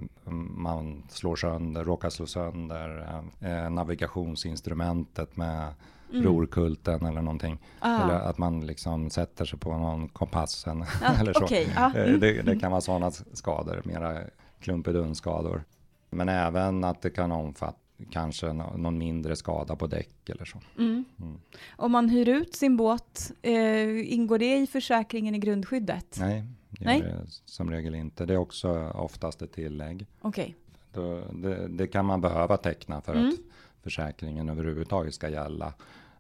man 0.57 1.03
slår 1.11 1.37
sönder, 1.37 1.85
råkar 1.85 2.11
slå 2.11 2.27
sönder, 2.27 3.21
eh, 3.41 3.71
navigationsinstrumentet 3.71 5.37
med 5.37 5.75
Mm. 6.15 6.27
rorkulten 6.27 7.07
eller 7.07 7.23
någonting. 7.23 7.59
Ah. 7.79 8.03
Eller 8.05 8.15
att 8.15 8.39
man 8.39 8.67
liksom 8.67 9.11
sätter 9.11 9.45
sig 9.45 9.59
på 9.59 9.79
någon 9.79 10.09
kompassen 10.09 10.83
Ah, 11.03 11.15
eller 11.21 11.33
så. 11.33 11.45
Okej, 11.45 11.69
ja. 11.77 11.93
Eh, 11.97 12.05
Mm. 12.09 12.21
Det, 12.21 12.43
det 12.43 12.59
kan 12.59 12.71
vara 12.71 12.81
sådana 12.81 13.11
skador, 13.11 13.83
mera 13.85 14.21
klumpedunskador. 14.61 15.65
Men 16.11 16.29
även 16.29 16.85
att 16.85 17.03
det 17.03 17.11
kan 17.11 17.33
omfatta 17.33 17.79
kanske 18.11 18.53
nå- 18.53 18.77
någon 18.77 18.99
mindre 18.99 19.37
skada 19.37 19.77
på 19.77 19.87
däck 19.87 20.29
eller 20.31 20.45
så. 20.45 20.59
Mm. 20.79 21.05
Mm. 21.21 21.39
Om 21.77 21.93
man 21.93 22.09
hyr 22.09 22.29
ut 22.29 22.55
sin 22.55 22.77
båt, 22.77 23.33
eh, 23.43 24.13
ingår 24.15 24.39
det 24.39 24.57
i 24.57 24.67
försäkringen 24.67 25.35
i 25.35 25.39
grundskyddet? 25.39 26.17
Nej, 26.21 26.45
det 26.71 26.85
Nej. 26.85 27.01
det 27.01 27.17
som 27.45 27.71
regel 27.71 27.95
inte. 27.95 28.27
Det 28.27 28.35
är 28.35 28.39
också 28.39 28.89
oftast 28.95 29.43
ett 29.43 29.53
tillägg. 29.53 30.07
Okej. 30.21 30.57
Då, 30.93 31.23
det, 31.33 31.69
det 31.69 31.87
kan 31.87 32.05
man 32.07 32.21
behöva 32.21 32.57
teckna 32.57 33.01
för 33.01 33.13
Mm. 33.15 33.29
att 33.29 33.35
försäkringen 33.83 34.49
överhuvudtaget 34.49 35.15
ska 35.15 35.29
gälla. 35.29 35.73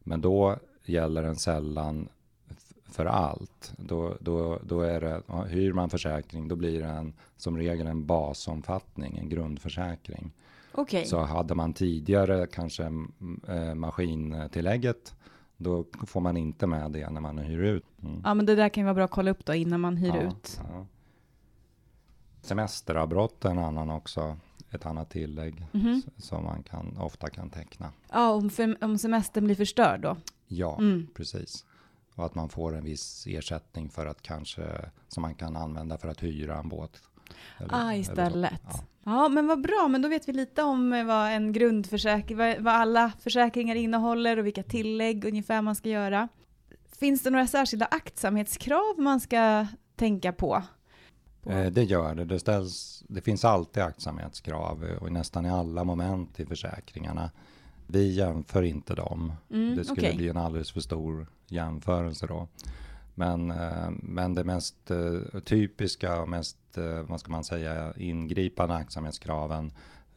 Men 0.04 0.20
då 0.20 0.56
gäller 0.84 1.22
den 1.22 1.36
sällan 1.36 2.08
för 2.84 3.06
allt. 3.06 3.72
Då, 3.76 4.16
då, 4.20 4.58
då 4.64 4.80
är 4.80 5.00
det, 5.00 5.22
hyr 5.48 5.72
man 5.72 5.90
försäkring, 5.90 6.48
då 6.48 6.56
blir 6.56 6.80
det 6.80 6.86
en, 6.88 7.12
som 7.36 7.56
regel 7.56 7.86
en 7.86 8.06
basomfattning, 8.06 9.18
en 9.18 9.28
grundförsäkring. 9.28 10.32
Okej. 10.72 11.04
Så 11.06 11.18
hade 11.20 11.54
man 11.54 11.72
tidigare 11.72 12.46
kanske 12.46 12.84
eh, 13.48 13.74
maskintillägget, 13.74 15.14
då 15.56 15.84
får 16.06 16.20
man 16.20 16.36
inte 16.36 16.66
med 16.66 16.90
det 16.92 17.10
när 17.10 17.20
man 17.20 17.38
hyr 17.38 17.58
ut. 17.62 17.84
Mm. 18.02 18.20
Ja, 18.24 18.34
men 18.34 18.46
det 18.46 18.54
där 18.54 18.68
kan 18.68 18.80
ju 18.82 18.84
vara 18.84 18.94
bra 18.94 19.04
att 19.04 19.10
kolla 19.10 19.30
upp 19.30 19.44
då 19.44 19.54
innan 19.54 19.80
man 19.80 19.96
hyr 19.96 20.08
Ja, 20.14 20.22
ut. 20.22 20.60
ja. 20.72 20.86
Semesteravbrott 22.42 23.44
är 23.44 23.50
en 23.50 23.58
annan 23.58 23.90
också, 23.90 24.36
ett 24.74 24.86
annat 24.86 25.10
tillägg 25.10 25.66
Mhm. 25.72 26.02
s- 26.18 26.24
som 26.26 26.44
man 26.44 26.62
kan, 26.62 26.96
ofta 26.98 27.30
kan 27.30 27.50
teckna. 27.50 27.92
Ja, 28.12 28.30
om, 28.30 28.50
för, 28.50 28.84
om 28.84 28.98
semestern 28.98 29.44
blir 29.44 29.54
förstörd 29.56 30.00
då. 30.00 30.16
Ja, 30.46 30.76
Mm. 30.78 31.06
precis. 31.14 31.64
Och 32.14 32.26
att 32.26 32.34
man 32.34 32.48
får 32.48 32.76
en 32.76 32.84
viss 32.84 33.26
ersättning 33.26 33.88
för 33.90 34.06
att 34.06 34.22
kanske, 34.22 34.90
som 35.08 35.20
man 35.22 35.34
kan 35.34 35.56
använda 35.56 35.98
för 35.98 36.08
att 36.08 36.22
hyra 36.22 36.58
en 36.58 36.68
båt. 36.68 37.02
Eller- 37.58 37.86
Ah, 37.88 37.94
istället. 37.94 38.60
Ja. 38.64 38.80
Ja, 39.04 39.28
men 39.28 39.46
vad 39.46 39.60
bra, 39.62 39.88
men 39.90 40.02
då 40.02 40.08
vet 40.08 40.28
vi 40.28 40.32
lite 40.32 40.62
om 40.62 40.92
eh, 40.92 41.04
vad 41.04 41.30
en 41.30 41.52
grundförsäkring, 41.52 42.38
vad, 42.38 42.58
vad 42.60 42.74
alla 42.74 43.12
försäkringar 43.20 43.74
innehåller 43.74 44.36
och 44.36 44.46
vilka 44.46 44.62
tillägg 44.62 45.24
ungefär 45.24 45.62
man 45.62 45.74
ska 45.74 45.88
göra. 45.88 46.28
Finns 46.98 47.22
det 47.22 47.30
några 47.30 47.46
särskilda 47.46 47.86
aktsamhetskrav 47.86 48.98
man 48.98 49.20
ska 49.20 49.66
tänka 49.96 50.32
på? 50.32 50.62
Eh, 51.46 51.66
Det 51.66 51.82
gör 51.84 52.14
det. 52.14 52.24
Det, 52.24 52.38
ställs, 52.38 53.04
det 53.08 53.20
finns 53.20 53.44
alltid 53.44 53.82
aktsamhetskrav 53.82 54.84
eh, 54.84 54.96
och 55.02 55.12
nästan 55.12 55.46
i 55.46 55.50
alla 55.50 55.84
moment 55.84 56.40
i 56.40 56.46
försäkringarna. 56.46 57.30
Vi 57.86 58.12
jämför 58.12 58.62
inte 58.62 58.94
dem. 58.94 59.32
Mm, 59.50 59.76
Det 59.76 59.84
skulle 59.84 60.00
okej. 60.08 60.16
bli 60.16 60.28
en 60.28 60.36
alldeles 60.36 60.72
för 60.72 60.80
stor 60.80 61.26
jämförelse 61.48 62.26
då. 62.26 62.48
Men, 63.14 63.50
eh, 63.50 63.90
men 64.02 64.34
det 64.34 64.44
mest 64.44 64.90
eh, 64.90 65.40
typiska 65.40 66.20
och 66.20 66.28
mest, 66.28 66.78
eh, 66.78 67.02
vad 67.02 67.20
ska 67.20 67.32
man 67.32 67.44
säga, 67.44 67.92
ingripande 67.96 68.74
aktsamhetskraven 68.74 69.72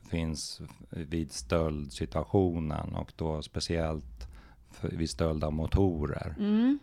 finns 0.09 0.61
vid 0.89 1.31
stöldsituationen 1.31 2.95
och 2.95 3.13
då 3.15 3.41
speciellt 3.41 4.27
vid 4.81 5.09
stöld 5.09 5.43
av 5.43 5.53
motorer. 5.53 6.35
Mm. 6.39 6.79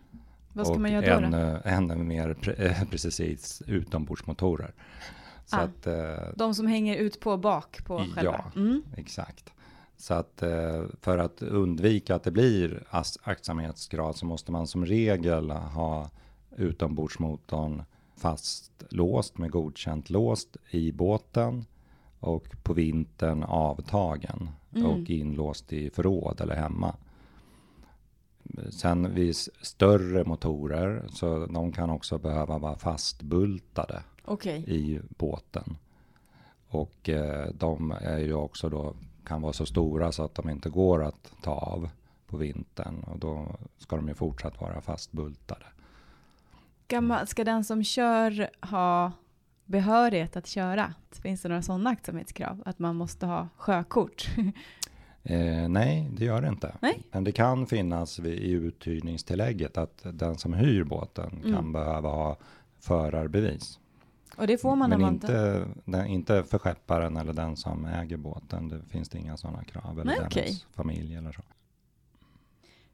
Vad 0.56 0.66
ska 0.66 0.78
man 0.78 0.92
göra 0.92 1.20
då? 1.20 1.20
då? 1.20 1.36
ännu, 1.36 1.60
ännu 1.64 1.96
mer 1.96 2.34
pre- 2.34 2.62
eh, 2.66 2.84
precis 2.90 3.62
utombordsmotorer. 3.66 4.72
Så 5.46 5.56
Ah. 5.56 5.60
att, 5.60 5.86
eh, 5.86 6.28
De 6.36 6.54
som 6.54 6.66
hänger 6.66 6.96
ut 6.96 7.20
på 7.20 7.36
bak 7.36 7.84
på 7.84 7.98
Ja. 8.00 8.14
själva? 8.14 8.44
Mm. 8.56 8.82
exakt. 8.96 9.50
Så 9.96 10.14
att 10.14 10.42
eh, 10.42 10.82
för 11.00 11.18
att 11.18 11.42
undvika 11.42 12.14
att 12.14 12.22
det 12.24 12.30
blir 12.30 12.82
aktsamhetsgrad 13.22 14.16
så 14.16 14.26
måste 14.26 14.52
man 14.52 14.66
som 14.66 14.86
regel 14.86 15.50
ha 15.50 16.10
utombordsmotorn 16.56 17.82
fastlåst 18.16 19.38
med 19.38 19.50
godkänt 19.50 20.10
låst 20.10 20.56
i 20.70 20.92
båten 20.92 21.64
och 22.20 22.48
på 22.62 22.72
vintern 22.72 23.42
avtagen 23.42 24.48
Mm. 24.74 24.86
och 24.86 25.10
inlåst 25.10 25.72
i 25.72 25.90
förråd 25.90 26.40
eller 26.40 26.54
hemma. 26.56 26.96
Sen 28.70 29.14
vid 29.14 29.36
större 29.60 30.24
motorer 30.24 31.04
så 31.10 31.46
de 31.46 31.72
kan 31.72 31.90
också 31.90 32.18
behöva 32.18 32.58
vara 32.58 32.78
fastbultade 32.78 34.02
Okej. 34.24 34.64
i 34.66 35.00
båten. 35.08 35.76
Och 36.68 37.08
eh, 37.08 37.48
de 37.54 37.90
är 37.90 38.18
ju 38.18 38.34
också 38.34 38.68
då, 38.68 38.94
kan 39.24 39.42
vara 39.42 39.52
så 39.52 39.66
stora 39.66 40.12
så 40.12 40.24
att 40.24 40.34
de 40.34 40.50
inte 40.50 40.68
går 40.68 41.04
att 41.04 41.32
ta 41.42 41.52
av 41.52 41.90
på 42.26 42.36
vintern. 42.36 43.02
Och 43.02 43.18
då 43.18 43.56
ska 43.78 43.96
de 43.96 44.08
ju 44.08 44.14
fortsatt 44.14 44.60
vara 44.60 44.80
fastbultade. 44.80 45.64
Man, 47.00 47.26
ska 47.26 47.44
den 47.44 47.64
som 47.64 47.84
kör 47.84 48.50
ha 48.60 49.12
behörighet 49.64 50.36
att 50.36 50.46
köra? 50.46 50.94
Finns 51.10 51.42
det 51.42 51.48
några 51.48 51.62
sådana 51.62 51.90
aktsamhetskrav? 51.90 52.62
Att 52.64 52.78
man 52.78 52.96
måste 52.96 53.26
ha 53.26 53.48
sjökort? 53.56 54.30
Eh, 55.24 55.68
nej, 55.68 56.08
det 56.16 56.24
gör 56.24 56.42
det 56.42 56.48
inte. 56.48 56.74
Nej. 56.80 57.02
Men 57.12 57.24
det 57.24 57.32
kan 57.32 57.66
finnas 57.66 58.18
vid, 58.18 58.38
i 58.38 58.50
uthyrningstillägget 58.50 59.78
att 59.78 60.06
den 60.12 60.38
som 60.38 60.52
hyr 60.54 60.84
båten 60.84 61.30
Mm. 61.44 61.54
kan 61.54 61.72
behöva 61.72 62.08
ha 62.08 62.36
förarbevis. 62.80 63.78
Och 64.36 64.46
det 64.46 64.58
får 64.58 64.76
man 64.76 64.90
Men 64.90 65.00
man 65.00 65.14
inte, 65.14 65.64
den, 65.84 66.06
inte 66.06 66.44
för 66.44 66.58
skepparen 66.58 67.16
eller 67.16 67.32
den 67.32 67.56
som 67.56 67.84
äger 67.84 68.16
båten. 68.16 68.68
Det 68.68 68.80
finns 68.88 69.08
det 69.08 69.18
inga 69.18 69.36
sådana 69.36 69.64
krav. 69.64 69.92
Eller 70.00 70.04
Nej, 70.04 70.16
dennes 70.16 70.32
okej. 70.32 70.64
familj 70.72 71.16
eller 71.16 71.32
så. 71.32 71.42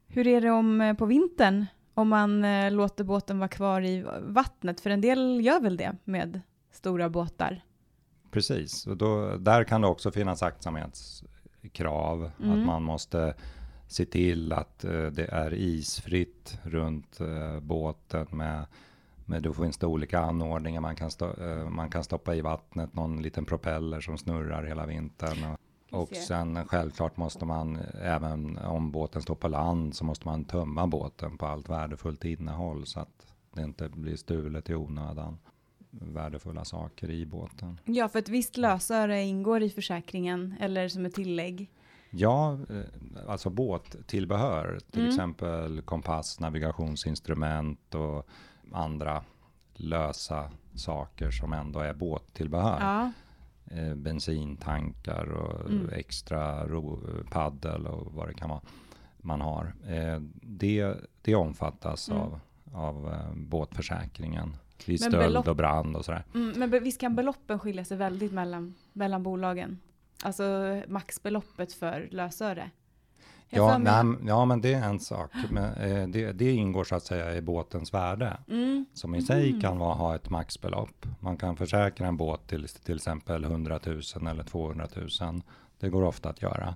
Hur 0.07 0.27
är 0.27 0.41
det 0.41 0.51
om 0.51 0.81
eh, 0.81 0.93
på 0.93 1.05
vintern? 1.05 1.65
Om 1.93 2.09
man 2.09 2.43
eh, 2.45 2.71
låter 2.71 3.03
båten 3.03 3.39
vara 3.39 3.47
kvar 3.49 3.81
i 3.81 4.05
vattnet? 4.21 4.79
För 4.81 4.89
en 4.89 5.01
del 5.01 5.41
gör 5.45 5.59
väl 5.61 5.77
det 5.77 5.95
med 6.03 6.41
stora 6.71 7.09
båtar? 7.09 7.63
Precis, 8.31 8.87
och 8.87 8.97
då, 8.97 9.37
där 9.37 9.63
kan 9.63 9.81
det 9.81 9.87
också 9.87 10.11
finnas 10.11 10.43
aktsamhetskrav. 11.61 12.31
Mm. 12.39 12.59
Att 12.59 12.65
man 12.65 12.83
måste 12.83 13.33
se 13.87 14.05
till 14.05 14.53
att 14.53 14.83
eh, 14.83 15.05
det 15.11 15.25
är 15.31 15.53
isfritt 15.53 16.59
runt 16.63 17.19
eh, 17.19 17.59
båten 17.59 18.27
med, 18.31 18.65
med 19.25 19.43
då 19.43 19.53
finns 19.53 19.77
det 19.77 19.87
olika 19.87 20.19
anordningar 20.19 20.81
man 20.81 20.95
kan, 20.95 21.11
stå, 21.11 21.25
eh, 21.25 21.69
man 21.69 21.89
kan 21.89 22.03
stoppa 22.03 22.35
i 22.35 22.41
vattnet, 22.41 22.93
någon 22.93 23.21
liten 23.21 23.45
propeller 23.45 24.01
som 24.01 24.17
snurrar 24.17 24.63
hela 24.63 24.85
vintern. 24.85 25.55
Och, 25.91 26.01
och 26.01 26.15
sen 26.15 26.67
självklart 26.67 27.17
måste 27.17 27.45
man, 27.45 27.77
även 28.01 28.57
om 28.57 28.91
båten 28.91 29.21
står 29.21 29.35
på 29.35 29.47
land, 29.47 29.95
så 29.95 30.05
måste 30.05 30.27
man 30.27 30.45
tömma 30.45 30.87
båten 30.87 31.37
på 31.37 31.45
allt 31.45 31.69
värdefullt 31.69 32.25
innehåll 32.25 32.85
så 32.85 32.99
att 32.99 33.35
det 33.53 33.63
inte 33.63 33.89
blir 33.89 34.15
stulet 34.15 34.69
i 34.69 34.75
onödan. 34.75 35.37
Värdefulla 35.91 36.65
saker 36.65 37.09
i 37.09 37.25
båten. 37.25 37.79
Ja, 37.85 38.07
för 38.09 38.19
ett 38.19 38.29
visst 38.29 38.57
lösöre 38.57 39.21
ingår 39.23 39.63
i 39.63 39.69
försäkringen 39.69 40.55
eller 40.59 40.87
som 40.87 41.05
ett 41.05 41.13
tillägg. 41.15 41.69
Ja, 42.09 42.53
eh, 42.69 43.29
alltså 43.29 43.49
båttillbehör, 43.49 44.79
till 44.91 44.99
Mm. 45.01 45.09
exempel 45.09 45.81
kompass, 45.81 46.39
navigationsinstrument 46.39 47.95
och 47.95 48.27
andra 48.71 49.23
lösa 49.73 50.51
saker 50.75 51.31
som 51.31 51.53
ändå 51.53 51.79
är 51.79 51.93
båttillbehör. 51.93 52.77
Ja, 52.79 53.11
Eh, 53.71 53.95
bensintankar 53.95 55.31
och 55.31 55.69
Mm. 55.69 55.89
extra 55.89 56.67
ro, 56.67 56.99
paddel 57.31 57.87
och 57.87 58.13
vad 58.13 58.27
det 58.27 58.33
kan 58.33 58.49
vara 58.49 58.61
man 59.17 59.41
har. 59.41 59.73
Eh, 59.87 60.19
det, 60.41 60.95
det 61.21 61.35
omfattas 61.35 62.09
Mm. 62.09 62.21
av, 62.21 62.39
av 62.73 63.07
eh, 63.13 63.33
båtförsäkringen 63.35 64.55
vid 64.89 65.01
Men 65.01 65.11
stöld 65.11 65.47
och 65.47 65.55
brand 65.55 65.95
och 65.95 66.05
sådär. 66.05 66.23
mm, 66.33 66.59
men 66.59 66.83
visst 66.83 66.99
kan 67.01 67.15
beloppen 67.15 67.59
skilja 67.59 67.85
sig 67.85 67.97
väldigt 67.97 68.31
mellan, 68.31 68.73
mellan 68.93 69.23
bolagen? 69.23 69.79
Alltså 70.23 70.43
maxbeloppet 70.87 71.73
för 71.73 72.07
lösöre. 72.11 72.69
Jag 73.49 73.71
Ja, 73.71 73.77
nej, 73.77 74.15
ja, 74.27 74.45
men 74.45 74.61
det 74.61 74.73
är 74.73 74.83
en 74.83 74.99
sak. 74.99 75.31
Men, 75.49 75.73
eh, 75.73 76.07
det, 76.07 76.31
det 76.31 76.51
ingår 76.51 76.83
så 76.83 76.95
att 76.95 77.03
säga 77.03 77.35
i 77.35 77.41
båtens 77.41 77.93
värde. 77.93 78.37
Mm, 78.47 78.85
Som 78.93 79.15
i 79.15 79.21
sig 79.21 79.51
Mhm. 79.51 79.61
kan 79.61 79.77
vara, 79.77 79.93
ha 79.93 80.15
ett 80.15 80.29
maxbelopp. 80.29 81.05
Man 81.19 81.37
kan 81.37 81.57
försäkra 81.57 82.07
en 82.07 82.17
båt 82.17 82.47
till 82.47 82.67
till 82.67 82.95
exempel 82.95 83.43
100 83.43 83.79
000 83.85 84.27
eller 84.27 84.43
200 84.43 84.87
000. 85.21 85.41
Det 85.79 85.89
går 85.89 86.01
ofta 86.03 86.29
att 86.29 86.41
göra. 86.41 86.75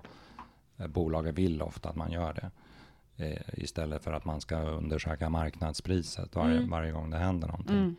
Eh, 0.76 0.86
Bolagen 0.86 1.34
vill 1.34 1.62
ofta 1.62 1.88
att 1.88 1.96
man 1.96 2.12
gör 2.12 2.32
det. 2.32 2.50
Eh, 3.16 3.42
istället 3.52 4.04
för 4.04 4.12
att 4.12 4.24
man 4.24 4.40
ska 4.40 4.56
undersöka 4.58 5.28
marknadspriset 5.28 6.34
varje, 6.36 6.56
Mm. 6.56 6.70
varje 6.70 6.92
gång 6.92 7.10
det 7.10 7.18
händer 7.18 7.48
någonting. 7.48 7.76
mm. 7.76 7.96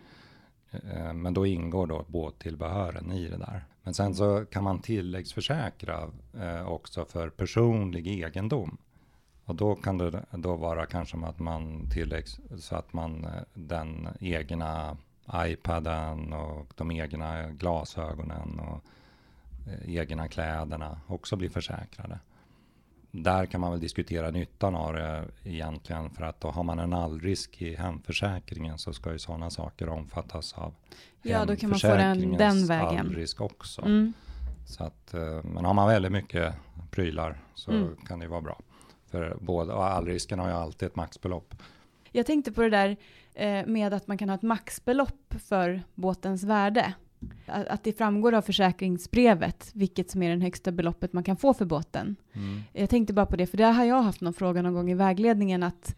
Eh, 0.72 1.14
Men 1.14 1.34
då 1.34 1.46
ingår 1.46 1.88
då 1.88 2.06
båttillbehören 2.08 3.12
i 3.12 3.28
det 3.30 3.38
där. 3.38 3.66
Men 3.84 3.94
sen 3.94 4.16
så 4.16 4.46
kan 4.46 4.64
man 4.64 4.80
tilläggsförsäkra 4.82 6.12
eh, 6.40 6.68
också 6.68 7.06
för 7.06 7.30
personlig 7.30 8.08
egendom. 8.08 8.78
Och 9.46 9.56
då 9.56 9.76
kan 9.76 9.98
det 9.98 10.26
då 10.32 10.56
vara 10.56 10.86
kanske 10.86 11.18
att 11.18 11.40
man 11.40 11.90
tilläggs 11.90 12.40
så 12.60 12.76
att 12.76 12.94
man 12.94 13.26
eh, 13.26 13.32
den 13.54 14.08
egna 14.20 14.98
iPaden 15.34 16.34
och 16.34 16.68
de 16.76 16.92
egna 16.92 17.50
glasögonen 17.52 18.60
och 18.60 18.84
eh, 19.72 19.96
egna 19.96 20.28
kläderna 20.28 21.00
också 21.08 21.36
blir 21.36 21.50
försäkrade. 21.50 22.20
Där 23.12 23.46
kan 23.46 23.62
man 23.62 23.72
väl 23.72 23.80
diskutera 23.80 24.32
nyttan 24.32 24.76
av 24.76 24.94
det 24.94 25.26
egentligen 25.44 26.10
för 26.10 26.24
att 26.24 26.42
då 26.42 26.48
har 26.50 26.64
man 26.64 26.80
en 26.80 26.94
allrisk 26.94 27.62
i 27.62 27.76
hemförsäkringen 27.76 28.78
så 28.78 28.94
ska 28.94 29.12
ju 29.12 29.20
sådana 29.20 29.50
saker 29.50 29.90
omfattas 29.90 30.54
av 30.54 30.74
Ja, 31.22 31.46
då 31.46 31.56
kan 31.56 31.70
man 31.70 31.80
få 31.80 31.88
den, 31.88 32.32
den 32.38 32.68
vägen. 32.68 33.00
allrisk 33.08 33.42
också. 33.42 33.82
Mm. 33.82 34.14
Så 34.66 34.84
att, 34.84 35.14
eh, 35.14 35.44
men 35.44 35.66
har 35.66 35.74
man 35.74 35.88
väldigt 35.88 36.12
mycket 36.12 36.54
prylar 36.92 37.38
så 37.56 37.72
Mm. 37.72 37.96
kan 38.08 38.20
det 38.20 38.28
vara 38.28 38.42
bra. 38.42 38.60
För 39.12 39.38
både, 39.42 39.74
och 39.74 39.86
allrisken 39.86 40.40
har 40.40 40.48
ju 40.48 40.54
alltid 40.56 40.88
ett 40.88 40.96
maxbelopp. 40.96 41.56
Jag 42.12 42.26
tänkte 42.26 42.52
på 42.52 42.62
det 42.62 42.70
där 42.70 42.98
eh, 43.34 43.66
med 43.66 43.94
att 43.94 44.08
man 44.08 44.18
kan 44.18 44.30
ha 44.30 44.36
ett 44.36 44.42
maxbelopp 44.42 45.34
för 45.40 45.84
båtens 45.96 46.44
värde. 46.44 46.94
Att, 47.46 47.84
det 47.84 47.94
framgår 47.94 48.34
av 48.34 48.42
försäkringsbrevet 48.42 49.72
vilket 49.74 50.12
som 50.12 50.24
är 50.24 50.36
det 50.36 50.44
högsta 50.44 50.72
beloppet 50.72 51.14
man 51.14 51.24
kan 51.24 51.38
få 51.38 51.54
för 51.54 51.66
båten. 51.66 52.16
Jag 52.74 52.90
tänkte 52.90 53.14
bara 53.14 53.26
på 53.26 53.36
det, 53.36 53.48
för 53.48 53.58
det 53.58 53.64
har 53.64 53.86
jag 53.86 54.02
haft 54.02 54.22
någon 54.22 54.34
fråga 54.34 54.62
någon 54.62 54.74
gång 54.74 54.92
i 54.92 54.96
vägledningen 54.96 55.64
att 55.64 55.96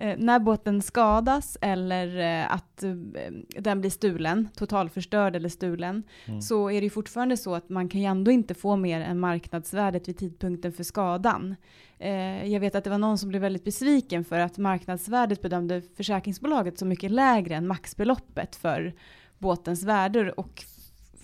Eh, 0.00 0.16
när 0.18 0.38
båten 0.38 0.82
skadas 0.82 1.58
eller 1.60 2.18
eh, 2.18 2.52
att 2.52 2.82
eh, 2.82 2.94
den 3.58 3.80
blir 3.80 3.90
stulen, 3.90 4.48
totalförstörd 4.56 5.36
eller 5.36 5.48
stulen, 5.48 6.02
Mm. 6.26 6.42
så 6.42 6.70
är 6.70 6.80
det 6.80 6.84
ju 6.84 6.90
fortfarande 6.90 7.36
så 7.36 7.54
att 7.54 7.68
man 7.68 7.88
kan 7.88 8.00
ju 8.00 8.06
ändå 8.06 8.30
inte 8.30 8.54
få 8.54 8.76
mer 8.76 9.00
än 9.00 9.20
marknadsvärdet 9.20 10.08
vid 10.08 10.18
tidpunkten 10.18 10.72
för 10.72 10.84
skadan. 10.84 11.56
Eh, 11.98 12.52
jag 12.52 12.60
vet 12.60 12.74
att 12.74 12.84
det 12.84 12.90
var 12.90 12.98
någon 12.98 13.18
som 13.18 13.28
blev 13.28 13.42
väldigt 13.42 13.64
besviken 13.64 14.24
för 14.24 14.38
att 14.38 14.58
marknadsvärdet 14.58 15.42
bedömde 15.42 15.82
försäkringsbolaget 15.96 16.78
så 16.78 16.86
mycket 16.86 17.10
lägre 17.10 17.54
än 17.54 17.66
maxbeloppet 17.66 18.56
för 18.56 18.94
båtens 19.38 19.82
värde 19.82 20.32
och 20.32 20.64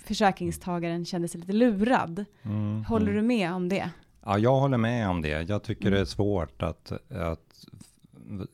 försäkringstagaren 0.04 1.04
kände 1.04 1.28
sig 1.28 1.40
lite 1.40 1.52
lurad. 1.52 2.24
Mm, 2.42 2.84
Håller 2.84 3.06
mm. 3.12 3.16
du 3.16 3.22
med 3.22 3.52
om 3.52 3.68
det? 3.68 3.90
Ja, 4.24 4.38
jag 4.38 4.60
håller 4.60 4.78
med 4.78 5.08
om 5.08 5.22
det. 5.22 5.48
Jag 5.48 5.62
tycker 5.62 5.86
Mm. 5.86 5.94
det 5.94 6.00
är 6.00 6.04
svårt 6.04 6.62
att, 6.62 6.92
att 7.10 7.64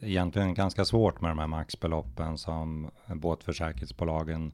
egentligen 0.01 0.55
ganska 0.55 0.85
svårt 0.85 1.21
med 1.21 1.31
de 1.31 1.39
här 1.39 1.47
maxbeloppen 1.47 2.39
som 2.39 2.91
båtförsäkringsbolagen 3.15 4.53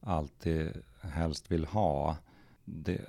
alltid 0.00 0.72
helst 1.00 1.50
vill 1.50 1.64
ha. 1.66 2.16
Det, 2.64 3.00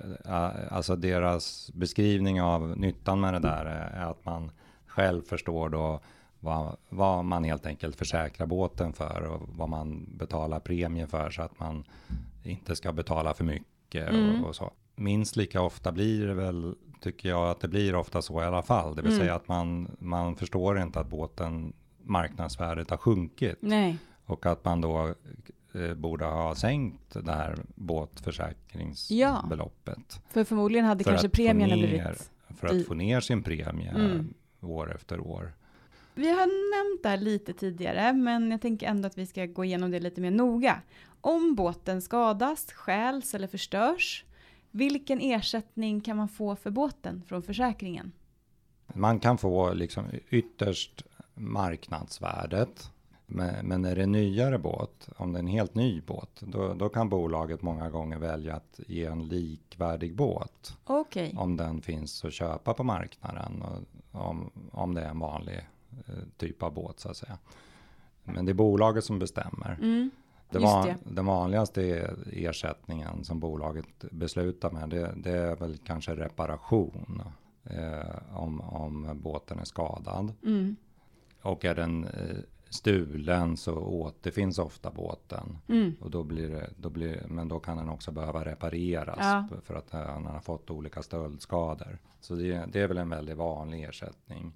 alltså 0.70 0.96
deras 0.96 1.70
beskrivning 1.74 2.42
av 2.42 2.78
nyttan 2.78 3.20
med 3.20 3.34
det 3.34 3.38
där 3.38 3.64
är 3.66 4.10
att 4.10 4.24
man 4.24 4.50
själv 4.86 5.22
förstår 5.22 5.68
då 5.68 6.00
vad, 6.46 6.76
vad 6.88 7.24
man 7.24 7.44
helt 7.44 7.66
enkelt 7.66 7.96
försäkrar 7.96 8.46
båten 8.46 8.92
för 8.92 9.22
och 9.22 9.42
vad 9.48 9.68
man 9.68 10.06
betalar 10.16 10.60
premie 10.60 11.06
för 11.06 11.30
så 11.30 11.42
att 11.42 11.60
man 11.60 11.84
inte 12.42 12.76
ska 12.76 12.92
betala 12.92 13.34
för 13.34 13.44
mycket 13.44 13.66
Mm. 13.94 14.42
och, 14.42 14.48
och 14.48 14.56
så. 14.56 14.72
Minst 14.96 15.36
lika 15.36 15.60
ofta 15.62 15.92
blir 15.92 16.26
det 16.26 16.34
väl, 16.34 16.74
tycker 17.00 17.28
jag 17.28 17.50
att 17.50 17.60
det 17.60 17.68
blir 17.68 17.94
ofta 17.94 18.22
så 18.22 18.42
i 18.42 18.44
alla 18.44 18.62
fall. 18.62 18.96
Det 18.96 19.02
vill 19.02 19.12
Mm. 19.12 19.20
säga 19.24 19.34
att 19.34 19.48
man, 19.48 19.96
man 19.98 20.36
förstår 20.36 20.78
inte 20.80 21.00
att 21.00 21.08
båten 21.10 21.72
marknadsvärdet 22.02 22.90
har 22.90 22.96
sjunkit 22.96 23.56
Nej. 23.60 23.98
och 24.26 24.46
att 24.46 24.64
man 24.64 24.80
då 24.80 25.14
eh, 25.74 25.94
borde 25.94 26.24
ha 26.24 26.54
sänkt 26.54 27.16
det 27.24 27.32
här 27.32 27.56
båtförsäkringsbeloppet. 27.74 30.20
För 30.28 30.44
förmodligen 30.44 30.86
hade 30.86 31.04
För 31.04 31.10
kanske 31.10 31.28
premien 31.28 31.78
blivit... 31.78 32.30
För 32.56 32.66
att 32.68 32.86
få 32.86 32.94
ner 32.94 33.20
sin 33.20 33.42
premie 33.42 33.90
Mm. 33.90 34.34
år 34.60 34.94
efter 34.94 35.20
år. 35.20 35.52
Vi 36.18 36.30
har 36.30 36.46
nämnt 36.46 37.02
det 37.02 37.08
här 37.08 37.16
lite 37.16 37.52
tidigare, 37.52 38.12
men 38.12 38.50
jag 38.50 38.60
tänker 38.60 38.86
ändå 38.86 39.06
att 39.06 39.18
vi 39.18 39.26
ska 39.26 39.46
gå 39.46 39.64
igenom 39.64 39.90
det 39.90 40.00
lite 40.00 40.20
mer 40.20 40.30
noga. 40.30 40.82
Om 41.20 41.54
båten 41.54 42.02
skadas, 42.02 42.72
stjäls 42.72 43.34
eller 43.34 43.48
förstörs, 43.48 44.24
vilken 44.70 45.20
ersättning 45.20 46.00
kan 46.00 46.16
man 46.16 46.28
få 46.28 46.56
för 46.56 46.70
båten 46.70 47.22
från 47.26 47.42
försäkringen? 47.42 48.12
Man 48.94 49.20
kan 49.20 49.38
få 49.38 49.72
liksom 49.72 50.04
ytterst 50.30 51.02
marknadsvärdet. 51.34 52.90
Men, 53.26 53.66
men 53.66 53.84
är 53.84 53.96
det 53.96 54.02
en 54.02 54.12
nyare 54.12 54.58
båt, 54.58 55.08
om 55.16 55.32
det 55.32 55.38
är 55.38 55.40
en 55.40 55.46
helt 55.46 55.74
ny 55.74 56.00
båt, 56.00 56.40
då, 56.40 56.74
då 56.74 56.88
kan 56.88 57.08
bolaget 57.08 57.62
många 57.62 57.90
gånger 57.90 58.18
välja 58.18 58.54
att 58.54 58.80
ge 58.86 59.04
en 59.04 59.28
likvärdig 59.28 60.14
båt. 60.14 60.76
Okej. 60.84 61.34
Om 61.38 61.56
den 61.56 61.82
finns 61.82 62.24
att 62.24 62.32
köpa 62.32 62.74
på 62.74 62.84
marknaden 62.84 63.62
och 63.62 63.82
om, 64.20 64.50
om 64.72 64.94
det 64.94 65.02
är 65.02 65.08
en 65.08 65.18
vanlig 65.18 65.60
typ 66.36 66.62
av 66.62 66.74
båt 66.74 67.00
så 67.00 67.08
att 67.10 67.16
säga. 67.16 67.38
Men 68.24 68.44
det 68.44 68.52
är 68.52 68.54
bolaget 68.54 69.04
som 69.04 69.18
bestämmer. 69.18 69.78
Mm. 69.82 70.10
Det 70.50 70.58
van, 70.58 70.86
det. 70.86 70.96
Den 71.04 71.26
vanligaste 71.26 72.10
ersättningen 72.32 73.24
som 73.24 73.40
bolaget 73.40 74.04
beslutar 74.10 74.70
med 74.70 74.88
det, 74.88 75.14
det 75.16 75.30
är 75.30 75.56
väl 75.56 75.78
kanske 75.78 76.14
reparation 76.14 77.22
eh, 77.64 78.36
om, 78.38 78.60
om 78.60 79.20
båten 79.22 79.58
är 79.58 79.64
skadad. 79.64 80.32
Mm. 80.42 80.76
Och 81.42 81.64
är 81.64 81.74
den 81.74 82.04
eh, 82.04 82.36
stulen 82.68 83.56
så 83.56 83.74
återfinns 83.78 84.58
ofta 84.58 84.90
båten. 84.90 85.58
Mm. 85.68 85.96
Och 86.00 86.10
då 86.10 86.24
blir 86.24 86.48
det, 86.48 86.70
då 86.76 86.90
blir, 86.90 87.22
men 87.28 87.48
då 87.48 87.60
kan 87.60 87.76
den 87.76 87.88
också 87.88 88.12
behöva 88.12 88.44
repareras 88.44 89.18
Ja. 89.20 89.48
för 89.62 89.74
att 89.74 89.94
eh, 89.94 90.00
den 90.00 90.26
har 90.26 90.40
fått 90.40 90.70
olika 90.70 91.02
stöldskador. 91.02 91.98
Så 92.20 92.34
det, 92.34 92.64
det 92.72 92.80
är 92.80 92.88
väl 92.88 92.98
en 92.98 93.10
väldigt 93.10 93.36
vanlig 93.36 93.84
ersättning. 93.84 94.52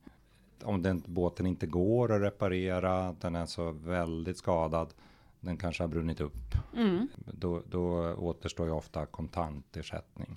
Om 0.64 0.82
den, 0.82 1.02
båten 1.06 1.46
inte 1.46 1.66
går 1.66 2.12
att 2.12 2.22
reparera, 2.22 3.14
den 3.20 3.34
är 3.36 3.46
så 3.46 3.70
väldigt 3.72 4.36
skadad, 4.38 4.94
den 5.40 5.56
kanske 5.56 5.82
har 5.82 5.88
brunnit 5.88 6.20
upp, 6.20 6.54
Mm. 6.76 7.08
då, 7.32 7.62
då 7.70 8.14
återstår 8.14 8.66
ju 8.66 8.72
ofta 8.72 9.06
kontantersättning. 9.06 10.36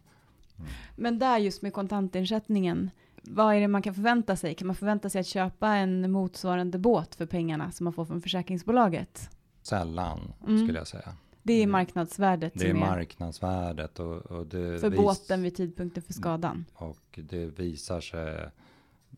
Men 0.96 1.20
där 1.20 1.38
just 1.38 1.62
med 1.62 1.74
kontantersättningen, 1.74 2.90
vad 3.22 3.56
är 3.56 3.60
det 3.62 3.68
man 3.68 3.82
kan 3.82 3.94
förvänta 3.94 4.36
sig? 4.36 4.56
Kan 4.56 4.68
man 4.68 4.76
förvänta 4.76 5.10
sig 5.10 5.20
att 5.22 5.28
köpa 5.28 5.68
en 5.68 6.12
motsvarande 6.12 6.78
båt 6.78 7.16
för 7.16 7.26
pengarna 7.26 7.72
som 7.72 7.84
man 7.84 7.94
får 7.94 8.06
från 8.06 8.22
försäkringsbolaget? 8.22 9.30
Sällan 9.62 10.34
Mm. 10.48 10.64
skulle 10.66 10.78
jag 10.80 10.88
säga. 10.88 11.16
Det 11.44 11.54
är 11.54 11.64
Mm. 11.64 11.72
marknadsvärdet 11.72 12.54
Det 12.56 12.70
är 12.70 12.74
marknadsvärdet 12.74 14.00
och, 14.00 14.16
och 14.18 14.48
det 14.48 14.80
för 14.80 14.90
båten 14.90 15.42
vid 15.42 15.56
tidpunkten 15.56 16.04
för 16.04 16.14
skadan. 16.14 16.66
Och 16.74 17.20
det 17.30 17.46
visar 17.46 18.02
sig 18.02 18.50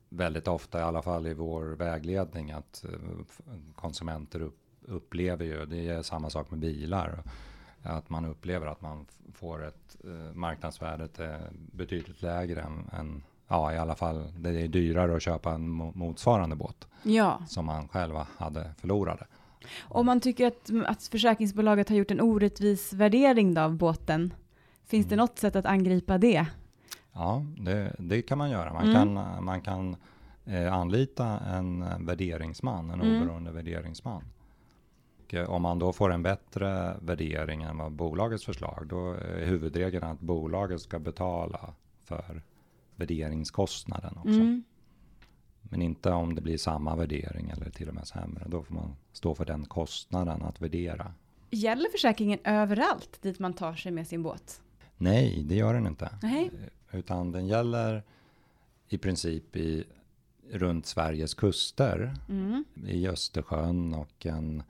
väldigt 0.09 0.47
ofta, 0.47 0.79
i 0.79 0.83
alla 0.83 1.01
fall 1.01 1.27
i 1.27 1.33
vår 1.33 1.63
vägledning, 1.63 2.51
att 2.51 2.85
eh, 2.89 2.99
konsumenter 3.75 4.41
upp, 4.41 4.57
upplever 4.85 5.45
ju, 5.45 5.65
det 5.65 5.87
är 5.89 6.01
samma 6.01 6.29
sak 6.29 6.51
med 6.51 6.59
bilar, 6.59 7.23
att 7.83 8.09
man 8.09 8.25
upplever 8.25 8.67
att 8.67 8.81
man 8.81 9.05
får 9.33 9.65
ett 9.67 9.97
eh, 10.03 10.33
marknadsvärdet 10.35 11.19
är 11.19 11.49
betydligt 11.51 12.21
lägre 12.21 12.61
än, 12.61 12.89
än, 12.99 13.23
ja 13.47 13.73
i 13.73 13.77
alla 13.77 13.95
fall, 13.95 14.33
det 14.37 14.49
är 14.61 14.67
dyrare 14.67 15.15
att 15.15 15.21
köpa 15.21 15.51
en 15.51 15.81
mo- 15.81 15.95
motsvarande 15.97 16.55
båt 16.55 16.87
Ja, 17.03 17.41
som 17.47 17.65
man 17.65 17.87
själva 17.87 18.27
hade 18.37 18.71
förlorade. 18.77 19.25
om 19.83 20.05
man 20.05 20.19
tycker 20.21 20.47
att, 20.47 20.69
att 20.85 21.03
försäkringsbolaget 21.03 21.89
har 21.89 21.95
gjort 21.95 22.11
en 22.11 22.21
orättvis 22.21 22.93
värdering 22.93 23.53
då 23.53 23.61
av 23.61 23.75
båten, 23.75 24.33
finns 24.85 25.05
det 25.07 25.15
Mm. 25.15 25.23
något 25.23 25.39
sätt 25.39 25.55
att 25.55 25.65
angripa 25.65 26.17
det? 26.17 26.45
Ja, 27.17 27.45
det, 27.57 27.95
det 27.99 28.21
kan 28.21 28.37
man 28.37 28.49
göra. 28.49 28.73
Man 28.73 28.83
Mm. 28.89 28.93
kan, 29.15 29.43
man 29.45 29.61
kan 29.61 29.95
eh, 30.45 30.73
anlita 30.73 31.39
en 31.39 31.85
värderingsman, 32.05 32.89
en 32.89 33.01
Mm. 33.01 33.21
oberoende 33.21 33.51
värderingsman. 33.51 34.23
Och, 35.25 35.33
eh, 35.33 35.49
om 35.49 35.61
man 35.61 35.79
då 35.79 35.93
får 35.93 36.11
en 36.13 36.23
bättre 36.23 36.97
värdering 37.01 37.61
än 37.63 37.77
vad 37.77 37.91
bolagets 37.91 38.45
förslag, 38.45 38.87
då 38.89 39.11
är 39.13 39.45
huvudregeln 39.45 40.03
att 40.03 40.19
bolaget 40.19 40.81
ska 40.81 40.99
betala 40.99 41.73
för 42.03 42.41
värderingskostnaden 42.95 44.17
också. 44.17 44.29
Mm. 44.29 44.63
Men 45.61 45.81
inte 45.81 46.11
om 46.11 46.35
det 46.35 46.41
blir 46.41 46.57
samma 46.57 46.95
värdering 46.95 47.49
eller 47.49 47.69
till 47.69 47.89
och 47.89 47.95
med 47.95 48.07
sämre. 48.07 48.43
Då 48.47 48.63
får 48.63 48.73
man 48.75 48.95
stå 49.11 49.35
för 49.35 49.45
den 49.45 49.65
kostnaden 49.65 50.41
att 50.43 50.61
värdera. 50.61 51.13
Gäller 51.51 51.89
försäkringen 51.91 52.39
överallt 52.43 53.21
dit 53.21 53.39
man 53.39 53.53
tar 53.53 53.73
sig 53.73 53.91
med 53.91 54.07
sin 54.07 54.23
båt? 54.23 54.61
Nej, 54.97 55.43
det 55.43 55.55
gör 55.55 55.73
den 55.73 55.87
inte. 55.87 56.09
Nej. 56.21 56.51
Utan 56.91 57.31
den 57.31 57.47
gäller 57.47 58.03
i 58.89 58.97
princip 58.97 59.55
i, 59.55 59.85
runt 60.51 60.85
Sveriges 60.85 61.33
kuster. 61.33 62.13
Mm. 62.29 62.65
I 62.87 63.07
Östersjön 63.07 63.93
och 63.93 64.25
en 64.25 64.63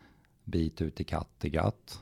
bit 0.43 0.81
ut 0.81 1.01
i 1.01 1.03
Kattegatt. 1.03 2.01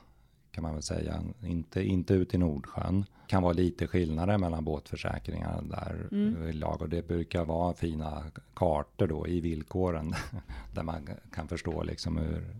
Kan 0.50 0.62
man 0.62 0.74
väl 0.74 0.82
säga. 0.82 1.22
Inte, 1.42 1.82
inte 1.82 2.14
ut 2.14 2.34
i 2.34 2.38
Nordsjön. 2.38 3.04
Kan 3.26 3.42
vara 3.42 3.52
lite 3.52 3.86
skillnader 3.86 4.38
mellan 4.38 4.64
båtförsäkringar 4.64 5.62
där 5.62 6.08
Mm. 6.12 6.58
lag. 6.58 6.82
Och 6.82 6.88
det 6.88 7.08
brukar 7.08 7.44
vara 7.44 7.74
fina 7.74 8.24
kartor 8.54 9.06
då 9.06 9.28
i 9.28 9.40
villkoren. 9.40 10.14
där 10.74 10.82
man 10.82 11.08
kan 11.32 11.48
förstå 11.48 11.82
liksom 11.82 12.16
hur, 12.16 12.56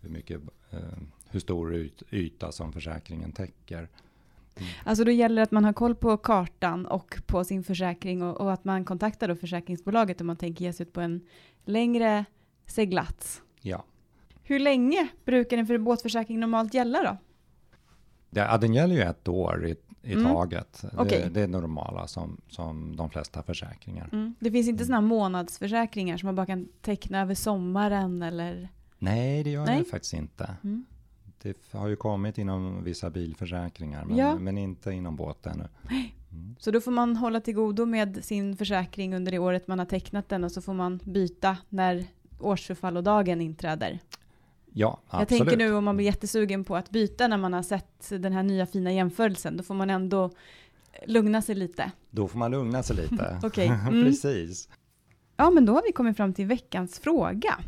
hur 0.00 0.10
mycket 0.10 0.40
eh, 0.70 0.78
hur 1.32 1.40
stor 1.40 1.74
yt, 1.74 2.02
yta 2.10 2.52
som 2.52 2.72
försäkringen 2.72 3.32
täcker. 3.32 3.88
Alltså 4.84 5.04
då 5.04 5.10
gäller 5.10 5.36
det 5.36 5.42
att 5.42 5.50
man 5.50 5.64
har 5.64 5.72
koll 5.72 5.94
på 5.94 6.16
kartan 6.16 6.86
och 6.86 7.22
på 7.26 7.44
sin 7.44 7.64
försäkring 7.64 8.22
och, 8.22 8.40
och 8.40 8.52
att 8.52 8.64
man 8.64 8.84
kontaktar 8.84 9.28
då 9.28 9.36
försäkringsbolaget 9.36 10.20
om 10.20 10.26
man 10.26 10.36
tänker 10.36 10.64
ge 10.64 10.72
sig 10.72 10.86
ut 10.86 10.92
på 10.92 11.00
en 11.00 11.20
längre 11.64 12.24
seglats. 12.66 13.42
Ja. 13.60 13.84
Hur 14.42 14.58
länge 14.58 15.08
brukar 15.24 15.58
en 15.58 15.66
för 15.66 15.78
båtförsäkring 15.78 16.40
normalt 16.40 16.74
gälla 16.74 17.02
då? 17.02 17.16
Ja, 18.30 18.58
den 18.58 18.74
gäller 18.74 18.94
ju 18.94 19.00
ett 19.02 19.28
år 19.28 19.66
i, 19.66 19.76
i 20.02 20.12
Mm. 20.12 20.24
taget. 20.24 20.84
Okej. 20.96 21.20
Det, 21.22 21.28
det 21.28 21.40
är 21.40 21.48
normala 21.48 22.06
som, 22.06 22.40
som 22.48 22.96
de 22.96 23.10
flesta 23.10 23.42
försäkringar. 23.42 24.34
Det 24.40 24.50
finns 24.50 24.68
inte 24.68 24.84
sådana 24.84 25.00
här 25.00 25.08
månadsförsäkringar 25.08 26.16
som 26.16 26.26
man 26.26 26.34
bara 26.34 26.46
kan 26.46 26.68
teckna 26.80 27.20
över 27.20 27.34
sommaren 27.34 28.22
eller? 28.22 28.68
Nej, 28.98 29.44
det 29.44 29.50
gör 29.50 29.66
Nej. 29.66 29.78
det 29.78 29.84
faktiskt 29.84 30.14
inte. 30.14 30.50
Mm. 30.64 30.84
Det 31.42 31.72
har 31.72 31.88
ju 31.88 31.96
kommit 31.96 32.38
inom 32.38 32.84
vissa 32.84 33.10
bilförsäkringar, 33.10 34.04
men, 34.04 34.16
Ja. 34.16 34.38
men 34.38 34.58
inte 34.58 34.90
inom 34.92 35.16
båt 35.16 35.46
ännu. 35.46 35.68
Mm. 35.90 36.56
Så 36.58 36.70
då 36.70 36.80
får 36.80 36.90
man 36.90 37.16
hålla 37.16 37.40
till 37.40 37.54
godo 37.54 37.86
med 37.86 38.24
sin 38.24 38.56
försäkring 38.56 39.14
under 39.14 39.32
det 39.32 39.38
året 39.38 39.68
man 39.68 39.78
har 39.78 39.86
tecknat 39.86 40.28
den 40.28 40.44
och 40.44 40.52
så 40.52 40.62
får 40.62 40.74
man 40.74 41.00
byta 41.04 41.56
när 41.68 42.04
årsförfallodagen 42.40 43.40
inträder. 43.40 43.98
Ja, 44.74 45.00
Jag 45.10 45.22
absolut. 45.22 45.40
tänker 45.42 45.56
nu 45.56 45.74
om 45.74 45.84
man 45.84 45.96
blir 45.96 46.06
jättesugen 46.06 46.64
på 46.64 46.76
att 46.76 46.90
byta 46.90 47.28
när 47.28 47.36
man 47.38 47.52
har 47.52 47.62
sett 47.62 48.08
den 48.10 48.32
här 48.32 48.42
nya 48.42 48.66
fina 48.66 48.92
jämförelsen, 48.92 49.56
då 49.56 49.62
får 49.62 49.74
man 49.74 49.90
ändå 49.90 50.30
lugna 51.06 51.42
sig 51.42 51.54
lite. 51.54 51.92
Då 52.10 52.28
får 52.28 52.38
man 52.38 52.50
lugna 52.50 52.82
sig 52.82 52.96
lite. 52.96 53.40
Okej. 53.42 53.66
Mm. 53.68 54.04
Precis. 54.04 54.68
Ja, 55.36 55.50
men 55.50 55.66
då 55.66 55.72
har 55.72 55.82
vi 55.86 55.92
kommit 55.92 56.16
fram 56.16 56.32
till 56.34 56.46
veckans 56.46 56.98
fråga. 56.98 57.58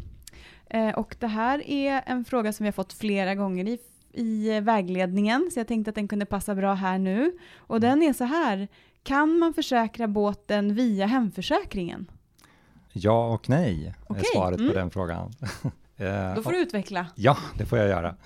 Eh, 0.75 0.95
och 0.95 1.17
det 1.19 1.27
här 1.27 1.71
är 1.71 2.03
en 2.07 2.25
fråga 2.25 2.53
som 2.53 2.65
vi 2.65 2.69
har 2.69 2.73
fått 2.73 2.93
flera 2.93 3.35
gånger 3.35 3.69
i, 3.69 3.79
i 4.13 4.61
vägledningen, 4.61 5.51
så 5.53 5.61
jag 5.61 5.69
tänkte 5.69 5.89
att 5.89 5.95
den 5.95 6.09
kunde 6.09 6.27
passa 6.27 6.55
bra 6.55 6.75
här 6.75 6.99
nu. 6.99 7.33
Och 7.57 7.81
den 7.81 8.03
är 8.03 8.13
så 8.13 8.25
här, 8.25 8.69
kan 9.03 9.39
man 9.39 9.55
försäkra 9.55 10.09
båten 10.09 10.75
via 10.75 11.07
hemförsäkringen? 11.07 12.11
Ja 12.93 13.35
och 13.35 13.49
nej 13.49 13.95
Okej, 14.07 14.23
är 14.23 14.37
svaret 14.37 14.61
mm. 14.61 14.73
på 14.73 14.79
den 14.79 14.91
frågan. 14.91 15.33
Eh, 15.97 16.35
Då 16.35 16.43
får 16.43 16.53
du 16.53 16.59
utveckla. 16.59 17.07
Ja, 17.15 17.37
det 17.59 17.67
får 17.67 17.79
jag 17.79 17.89
göra. 17.89 18.17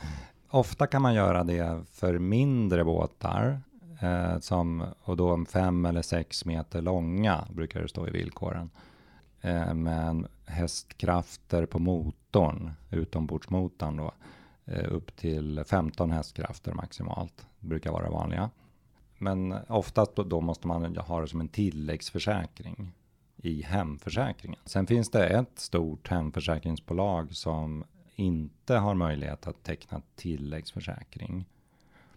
Ofta 0.51 0.87
kan 0.87 1.03
man 1.03 1.15
göra 1.15 1.45
det 1.45 1.85
för 1.93 2.19
mindre 2.19 2.85
båtar, 2.85 3.61
eh, 4.01 4.39
som, 4.41 4.85
och 5.03 5.17
då 5.17 5.45
fem 5.45 5.87
eller 5.87 6.03
sex 6.03 6.45
meter 6.45 6.83
långa, 6.83 7.45
brukar 7.51 7.83
det 7.83 7.89
stå 7.89 8.09
i 8.09 8.11
villkoren. 8.11 8.71
Eh, 9.41 9.75
med 9.75 10.27
hästkrafter 10.47 11.67
på 11.67 11.79
motorn, 11.79 12.73
utombordsmotorn 12.91 13.97
då, 13.97 14.13
eh, 14.65 14.93
upp 14.93 15.17
till 15.17 15.65
15 15.67 16.11
hästkrafter 16.11 16.73
maximalt, 16.73 17.47
brukar 17.61 17.93
vara 17.93 18.05
det 18.05 18.11
vanliga. 18.11 18.51
Men 19.19 19.55
oftast 19.69 20.17
då, 20.17 20.23
då 20.23 20.41
måste 20.41 20.67
man 20.67 20.97
ha 20.97 21.21
det 21.21 21.29
som 21.29 21.41
en 21.41 21.49
tilläggsförsäkring 21.49 22.93
i 23.37 23.63
hemförsäkringen. 23.63 24.61
Sen 24.65 24.87
finns 24.87 25.11
det 25.11 25.27
ett 25.27 25.59
stort 25.59 26.09
hemförsäkringsbolag 26.09 27.37
som 27.37 27.85
inte 28.15 28.75
har 28.75 28.95
möjlighet 28.95 29.47
att 29.47 29.63
teckna 29.63 30.03
tilläggsförsäkring. 30.17 31.45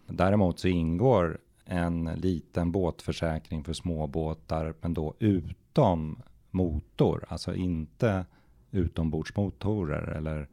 Däremot 0.08 0.60
så 0.60 0.68
ingår 0.68 1.38
en 1.66 2.06
liten 2.06 2.72
båtförsäkring 2.72 3.64
för 3.64 3.74
småbåtar, 3.74 4.74
men 4.82 4.94
då 4.94 5.14
utom 5.20 6.22
motor, 6.52 7.26
alltså 7.28 7.56
inte 7.56 8.26
utombordsmotorer 8.72 10.02
eller 10.18 10.48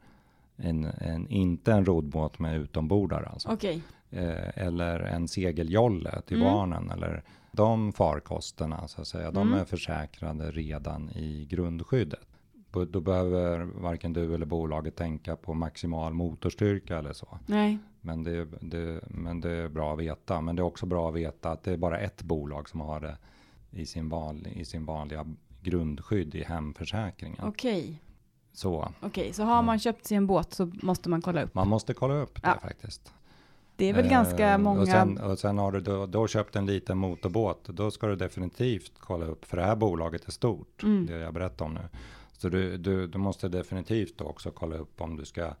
en, 0.55 0.85
en, 0.85 1.27
inte 1.29 1.71
en 1.73 1.85
roddbåt 1.85 2.39
med 2.39 2.57
utombordare 2.61 3.25
alltså. 3.25 3.49
Okej. 3.49 3.81
Eh, 4.11 4.57
eller 4.57 4.99
en 4.99 5.27
segeljolle 5.27 6.21
till 6.21 6.37
Mm. 6.41 6.53
barnen 6.53 6.89
eller 6.91 7.23
de 7.51 7.93
farkosterna 7.93 8.87
så 8.87 9.01
att 9.01 9.07
säga. 9.07 9.31
De 9.31 9.47
Mm. 9.47 9.59
är 9.59 9.65
försäkrade 9.65 10.51
redan 10.51 11.09
i 11.09 11.45
grundskyddet. 11.49 12.19
Då 12.89 13.01
behöver 13.01 13.59
varken 13.59 14.13
du 14.13 14.35
eller 14.35 14.45
bolaget 14.45 14.95
tänka 14.95 15.35
på 15.35 15.53
maximal 15.53 16.13
motorstyrka 16.13 16.97
eller 16.97 17.13
så. 17.13 17.37
Nej. 17.45 17.77
Men 18.01 18.23
det, 18.23 18.45
det, 18.61 19.01
men 19.09 19.41
det 19.41 19.49
är 19.51 19.69
bra 19.69 19.93
att 19.93 19.99
veta. 19.99 20.41
Men 20.41 20.55
det 20.55 20.61
är 20.61 20.63
också 20.63 20.85
bra 20.85 21.09
att 21.09 21.15
veta 21.15 21.51
att 21.51 21.63
det 21.63 21.71
är 21.71 21.77
bara 21.77 21.99
ett 21.99 22.21
bolag 22.23 22.69
som 22.69 22.81
har 22.81 22.99
det 22.99 23.17
i 23.71 23.85
sin, 23.85 24.09
val, 24.09 24.47
i 24.53 24.65
sin 24.65 24.85
vanliga 24.85 25.25
grundskydd 25.61 26.35
i 26.35 26.43
hemförsäkringen. 26.43 27.39
Okej. 27.47 28.01
Så 28.53 28.93
Okej, 29.01 29.33
så 29.33 29.43
har 29.43 29.63
man 29.63 29.79
köpt 29.79 30.05
sig 30.05 30.17
en 30.17 30.27
båt 30.27 30.53
så 30.53 30.65
måste 30.83 31.09
man 31.09 31.21
kolla 31.21 31.43
upp. 31.43 31.53
man 31.53 31.67
måste 31.67 31.93
kolla 31.93 32.13
upp 32.13 32.41
det 32.41 32.47
Ja. 32.47 32.59
faktiskt. 32.61 33.13
Det 33.75 33.85
är 33.85 33.93
väl 33.93 34.07
ganska 34.09 34.49
Eh, 34.51 34.57
många... 34.57 34.81
Och 34.81 34.87
sen, 34.87 35.17
och 35.17 35.39
sen 35.39 35.57
har 35.57 35.71
du 35.71 35.79
då, 35.81 36.05
då 36.05 36.27
köpt 36.27 36.55
en 36.55 36.65
liten 36.65 36.97
motorbåt. 36.97 37.65
Då 37.67 37.91
ska 37.91 38.07
du 38.07 38.15
definitivt 38.15 38.91
kolla 38.99 39.25
upp, 39.25 39.45
för 39.45 39.57
det 39.57 39.63
här 39.63 39.75
bolaget 39.75 40.27
är 40.27 40.31
stort, 40.31 40.83
Mm. 40.83 41.05
det 41.05 41.17
jag 41.19 41.33
berättar 41.33 41.65
om 41.65 41.73
nu. 41.73 41.81
Så 42.31 42.49
du, 42.49 42.77
du, 42.77 43.07
du 43.07 43.17
måste 43.17 43.47
definitivt 43.49 44.21
också 44.21 44.51
kolla 44.51 44.75
upp 44.75 45.01
om 45.01 45.17
du 45.17 45.25
ska 45.25 45.53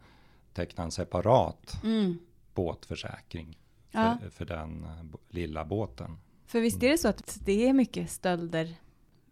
teckna 0.53 0.83
en 0.83 0.91
separat 0.91 1.79
Mm. 1.83 2.17
båtförsäkring 2.53 3.57
för, 3.89 3.99
Ja. 3.99 4.17
för 4.31 4.45
den 4.45 4.83
eh, 4.83 5.19
lilla 5.29 5.65
båten. 5.65 6.17
För 6.45 6.61
visst 6.61 6.83
är 6.83 6.89
det 6.89 6.97
så 6.97 7.07
att 7.07 7.39
det 7.45 7.67
är 7.69 7.73
mycket 7.73 8.09
stölder? 8.09 8.75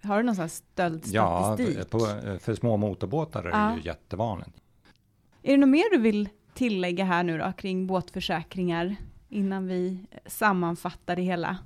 Har 0.08 0.18
du 0.18 0.24
någon 0.24 0.36
sån 0.36 0.44
Ja, 0.44 0.48
stöldstatistik? 0.50 1.76
för, 1.78 1.84
på, 1.84 2.40
för 2.40 2.56
små 2.56 2.78
motorbåtar 2.78 3.44
är 3.44 3.50
Ja. 3.50 3.58
det 3.70 3.76
ju 3.78 3.82
jättevanligt. 3.86 4.52
Är 5.44 5.52
det 5.52 5.58
något 5.58 5.70
mer 5.70 5.92
du 5.92 5.98
vill 6.02 6.30
tillägga 6.54 7.06
här 7.06 7.24
nu 7.24 7.38
då 7.38 7.52
kring 7.58 7.88
båtförsäkringar 7.88 8.96
innan 9.30 9.68
vi 9.68 10.06
sammanfattar 10.26 11.16
det 11.16 11.22
hela? 11.22 11.58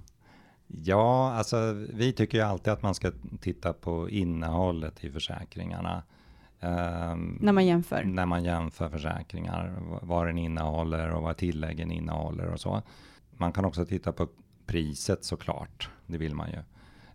Ja, 0.67 1.33
alltså 1.33 1.57
vi 1.93 2.13
tycker 2.13 2.37
ju 2.37 2.43
alltid 2.43 2.73
att 2.73 2.81
man 2.81 2.95
ska 2.95 3.11
titta 3.41 3.73
på 3.73 4.09
innehållet 4.09 5.03
i 5.03 5.11
försäkringarna. 5.11 6.03
Ehm, 6.59 7.37
När 7.41 7.51
man 7.53 7.65
jämför? 7.65 8.03
när 8.03 8.25
man 8.25 8.43
jämför 8.43 8.89
försäkringar, 8.89 9.73
vad 10.01 10.27
den 10.27 10.37
innehåller 10.37 11.09
och 11.11 11.23
vad 11.23 11.37
tilläggen 11.37 11.91
innehåller 11.91 12.45
och 12.47 12.59
så. 12.59 12.81
Man 13.31 13.51
kan 13.51 13.65
också 13.65 13.85
titta 13.85 14.11
på 14.11 14.27
priset 14.65 15.23
såklart, 15.25 15.89
det 16.07 16.17
vill 16.17 16.35
man 16.35 16.49
ju. 16.49 16.57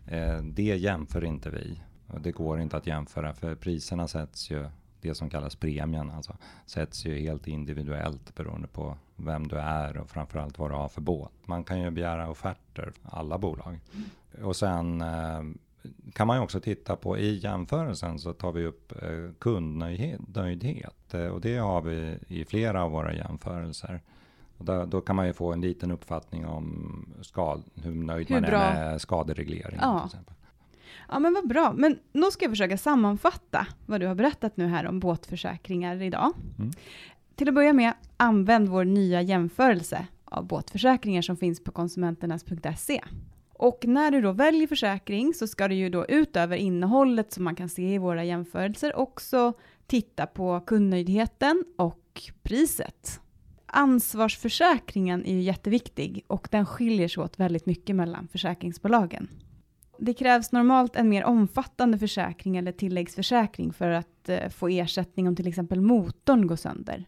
Eh, 0.07 0.37
det 0.43 0.63
jämför 0.63 1.23
inte 1.23 1.49
vi. 1.49 1.81
Det 2.21 2.31
går 2.31 2.59
inte 2.59 2.77
att 2.77 2.87
jämföra 2.87 3.33
för 3.33 3.55
priserna 3.55 4.07
sätts 4.07 4.51
ju, 4.51 4.69
det 5.01 5.15
som 5.15 5.29
kallas 5.29 5.55
premien, 5.55 6.11
alltså, 6.11 6.37
sätts 6.65 7.05
ju 7.05 7.19
helt 7.19 7.47
individuellt 7.47 8.35
beroende 8.35 8.67
på 8.67 8.97
vem 9.15 9.47
du 9.47 9.55
är 9.55 9.97
och 9.97 10.09
framförallt 10.09 10.59
vad 10.59 10.71
du 10.71 10.75
har 10.75 10.87
för 10.87 11.01
båt. 11.01 11.31
Man 11.45 11.63
kan 11.63 11.81
ju 11.81 11.91
begära 11.91 12.29
offerter, 12.29 12.93
alla 13.03 13.37
bolag. 13.37 13.79
Och 14.43 14.55
sen 14.55 15.01
eh, 15.01 15.41
kan 16.13 16.27
man 16.27 16.37
ju 16.37 16.43
också 16.43 16.59
titta 16.59 16.95
på 16.95 17.17
i 17.17 17.37
jämförelsen 17.37 18.19
så 18.19 18.33
tar 18.33 18.51
vi 18.51 18.65
upp 18.65 18.91
eh, 19.01 19.31
kundnöjdhet 19.39 21.13
och 21.31 21.41
det 21.41 21.57
har 21.57 21.81
vi 21.81 22.17
i 22.27 22.45
flera 22.45 22.83
av 22.83 22.91
våra 22.91 23.13
jämförelser. 23.13 24.01
Där, 24.57 24.85
då 24.85 25.01
kan 25.01 25.15
man 25.15 25.27
ju 25.27 25.33
få 25.33 25.53
en 25.53 25.61
liten 25.61 25.91
uppfattning 25.91 26.45
om 26.45 27.05
skad, 27.21 27.63
hur 27.75 27.91
nöjd 27.91 28.29
Hur 28.29 28.35
man 28.41 28.49
bra- 28.49 28.59
är 28.59 28.91
med 28.91 29.01
skaderegleringen. 29.01 29.79
Ja. 29.81 29.99
Till 29.99 30.05
exempel. 30.05 30.35
Ja 31.09 31.19
men 31.19 31.33
vad 31.33 31.47
bra. 31.47 31.73
Men 31.77 31.99
nu 32.11 32.31
ska 32.31 32.45
jag 32.45 32.51
försöka 32.51 32.77
sammanfatta 32.77 33.67
vad 33.85 33.99
du 33.99 34.07
har 34.07 34.15
berättat 34.15 34.57
nu 34.57 34.67
här 34.67 34.87
om 34.87 34.99
båtförsäkringar 34.99 36.01
idag. 36.01 36.33
Mm. 36.59 36.71
Till 37.35 37.49
att 37.49 37.55
börja 37.55 37.73
med, 37.73 37.93
använd 38.17 38.69
vår 38.69 38.85
nya 38.85 39.21
jämförelse 39.21 40.07
av 40.25 40.47
båtförsäkringar 40.47 41.21
som 41.21 41.37
finns 41.37 41.63
på 41.63 41.71
konsumenternas.se. 41.71 43.01
Och 43.53 43.85
när 43.87 44.11
du 44.11 44.21
då 44.21 44.31
väljer 44.31 44.67
försäkring 44.67 45.33
så 45.33 45.47
ska 45.47 45.67
du 45.67 45.75
ju 45.75 45.89
då 45.89 46.05
utöver 46.05 46.57
innehållet 46.57 47.33
som 47.33 47.43
man 47.43 47.55
kan 47.55 47.69
se 47.69 47.93
i 47.93 47.97
våra 47.97 48.23
jämförelser 48.23 48.95
också 48.95 49.53
titta 49.87 50.25
på 50.25 50.59
kundnöjdheten 50.59 51.65
och 51.77 52.21
priset. 52.43 53.21
Ansvarsförsäkringen 53.77 55.25
är 55.25 55.33
ju 55.33 55.41
jätteviktig 55.41 56.23
och 56.27 56.47
den 56.51 56.65
skiljer 56.65 57.07
sig 57.07 57.23
åt 57.23 57.39
väldigt 57.39 57.65
mycket 57.65 57.95
mellan 57.95 58.27
försäkringsbolagen. 58.27 59.29
Det 59.97 60.13
krävs 60.13 60.51
normalt 60.51 60.95
en 60.95 61.09
mer 61.09 61.23
omfattande 61.23 61.97
försäkring 61.97 62.57
eller 62.57 62.71
tilläggsförsäkring 62.71 63.73
för 63.73 63.89
att 63.89 64.29
eh, 64.29 64.49
få 64.49 64.67
ersättning 64.67 65.27
om 65.27 65.35
till 65.35 65.47
exempel 65.47 65.81
motorn 65.81 66.47
går 66.47 66.55
sönder. 66.55 67.05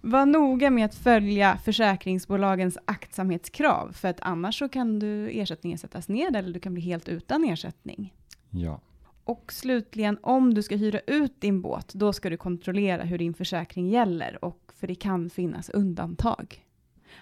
Var 0.00 0.26
noga 0.26 0.70
med 0.70 0.86
att 0.86 0.94
följa 0.94 1.58
försäkringsbolagens 1.64 2.78
aktsamhetskrav 2.84 3.92
för 3.92 4.08
att 4.08 4.20
annars 4.20 4.58
så 4.58 4.68
kan 4.68 4.98
du 4.98 5.30
ersättningen 5.30 5.78
sättas 5.78 6.08
ned 6.08 6.36
eller 6.36 6.52
du 6.52 6.60
kan 6.60 6.74
bli 6.74 6.82
helt 6.82 7.08
utan 7.08 7.44
ersättning. 7.44 8.14
Ja. 8.50 8.80
Och 9.26 9.52
slutligen, 9.52 10.18
om 10.22 10.54
du 10.54 10.62
ska 10.62 10.76
hyra 10.76 11.00
ut 11.06 11.40
din 11.40 11.62
båt, 11.62 11.94
då 11.94 12.12
ska 12.12 12.30
du 12.30 12.36
kontrollera 12.36 13.02
hur 13.02 13.18
din 13.18 13.34
försäkring 13.34 13.88
gäller 13.88 14.44
och 14.44 14.72
för 14.74 14.86
det 14.86 14.94
kan 14.94 15.30
finnas 15.30 15.70
undantag. 15.70 16.64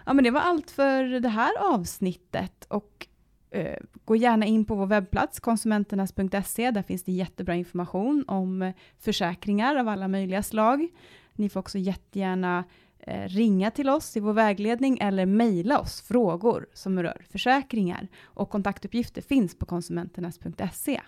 Ja, 0.07 0.13
men 0.13 0.25
det 0.25 0.31
var 0.31 0.41
allt 0.41 0.71
för 0.71 1.21
det 1.21 1.29
här 1.29 1.75
avsnittet 1.75 2.67
och 2.69 3.07
eh, 3.51 3.79
gå 4.05 4.17
gärna 4.17 4.47
in 4.47 4.65
på 4.65 4.75
vår 4.75 4.87
webbplats 4.87 5.41
konsumenternas.se. 5.41 6.71
Där 6.71 6.83
finns 6.83 7.05
det 7.05 7.13
jättebra 7.13 7.55
information 7.55 8.25
om 8.29 8.63
eh, 8.63 8.75
försäkringar 8.99 9.77
av 9.77 9.89
alla 9.89 10.09
möjliga 10.09 10.43
slag. 10.43 10.89
Ni 11.35 11.49
får 11.49 11.61
också 11.61 11.79
jättegärna 11.79 12.65
eh, 12.99 13.29
ringa 13.29 13.71
till 13.71 13.89
oss 13.89 14.17
i 14.17 14.21
vår 14.21 14.33
vägledning 14.33 14.99
eller 15.01 15.27
mejla 15.27 15.79
oss 15.79 16.03
frågor 16.03 16.67
som 16.73 17.03
rör 17.03 17.27
försäkringar. 17.31 18.09
Och 18.23 18.51
kontaktuppgifter 18.51 19.23
finns 19.23 19.59
på 19.59 19.67
konsumenternas.se. 19.67 21.01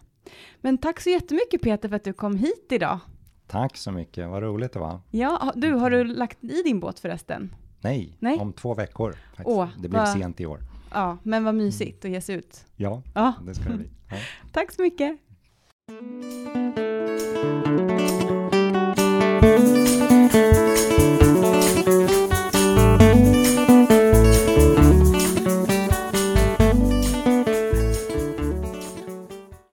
Men 0.61 0.79
tack 0.79 1.01
så 1.01 1.11
jättemycket 1.11 1.63
Peter 1.63 1.89
för 1.89 1.97
att 1.97 2.05
du 2.05 2.13
kom 2.13 2.37
hit 2.37 2.67
idag. 2.71 2.99
Tack 3.47 3.77
så 3.77 3.93
mycket, 3.93 4.29
vad 4.29 4.43
roligt 4.43 4.73
det 4.73 4.79
var. 4.79 5.01
Ja, 5.11 5.53
du, 5.57 5.73
har 5.73 5.91
du 5.91 6.05
lagt 6.05 6.45
i 6.45 6.63
din 6.63 6.81
båt 6.81 7.01
förresten? 7.01 7.55
Nej, 7.81 8.17
Nej. 8.21 8.39
om 8.39 8.53
två 8.53 8.75
veckor. 8.75 9.15
Åh, 9.45 9.69
det 9.79 9.89
blir 9.89 10.01
vad- 10.01 10.09
sent 10.13 10.41
i 10.41 10.47
år. 10.47 10.61
Ja, 10.93 11.19
men 11.23 11.45
vad 11.45 11.55
mysigt 11.55 12.05
att 12.05 12.11
ge 12.11 12.21
sig 12.21 12.35
ut. 12.37 12.65
Ja, 12.77 13.03
Ja, 13.15 13.35
det 13.47 13.55
ska 13.55 13.69
det 13.69 13.77
bli. 13.77 13.91
Ja. 14.11 14.17
tack 14.53 14.73
så 14.73 14.83
mycket. 14.83 15.19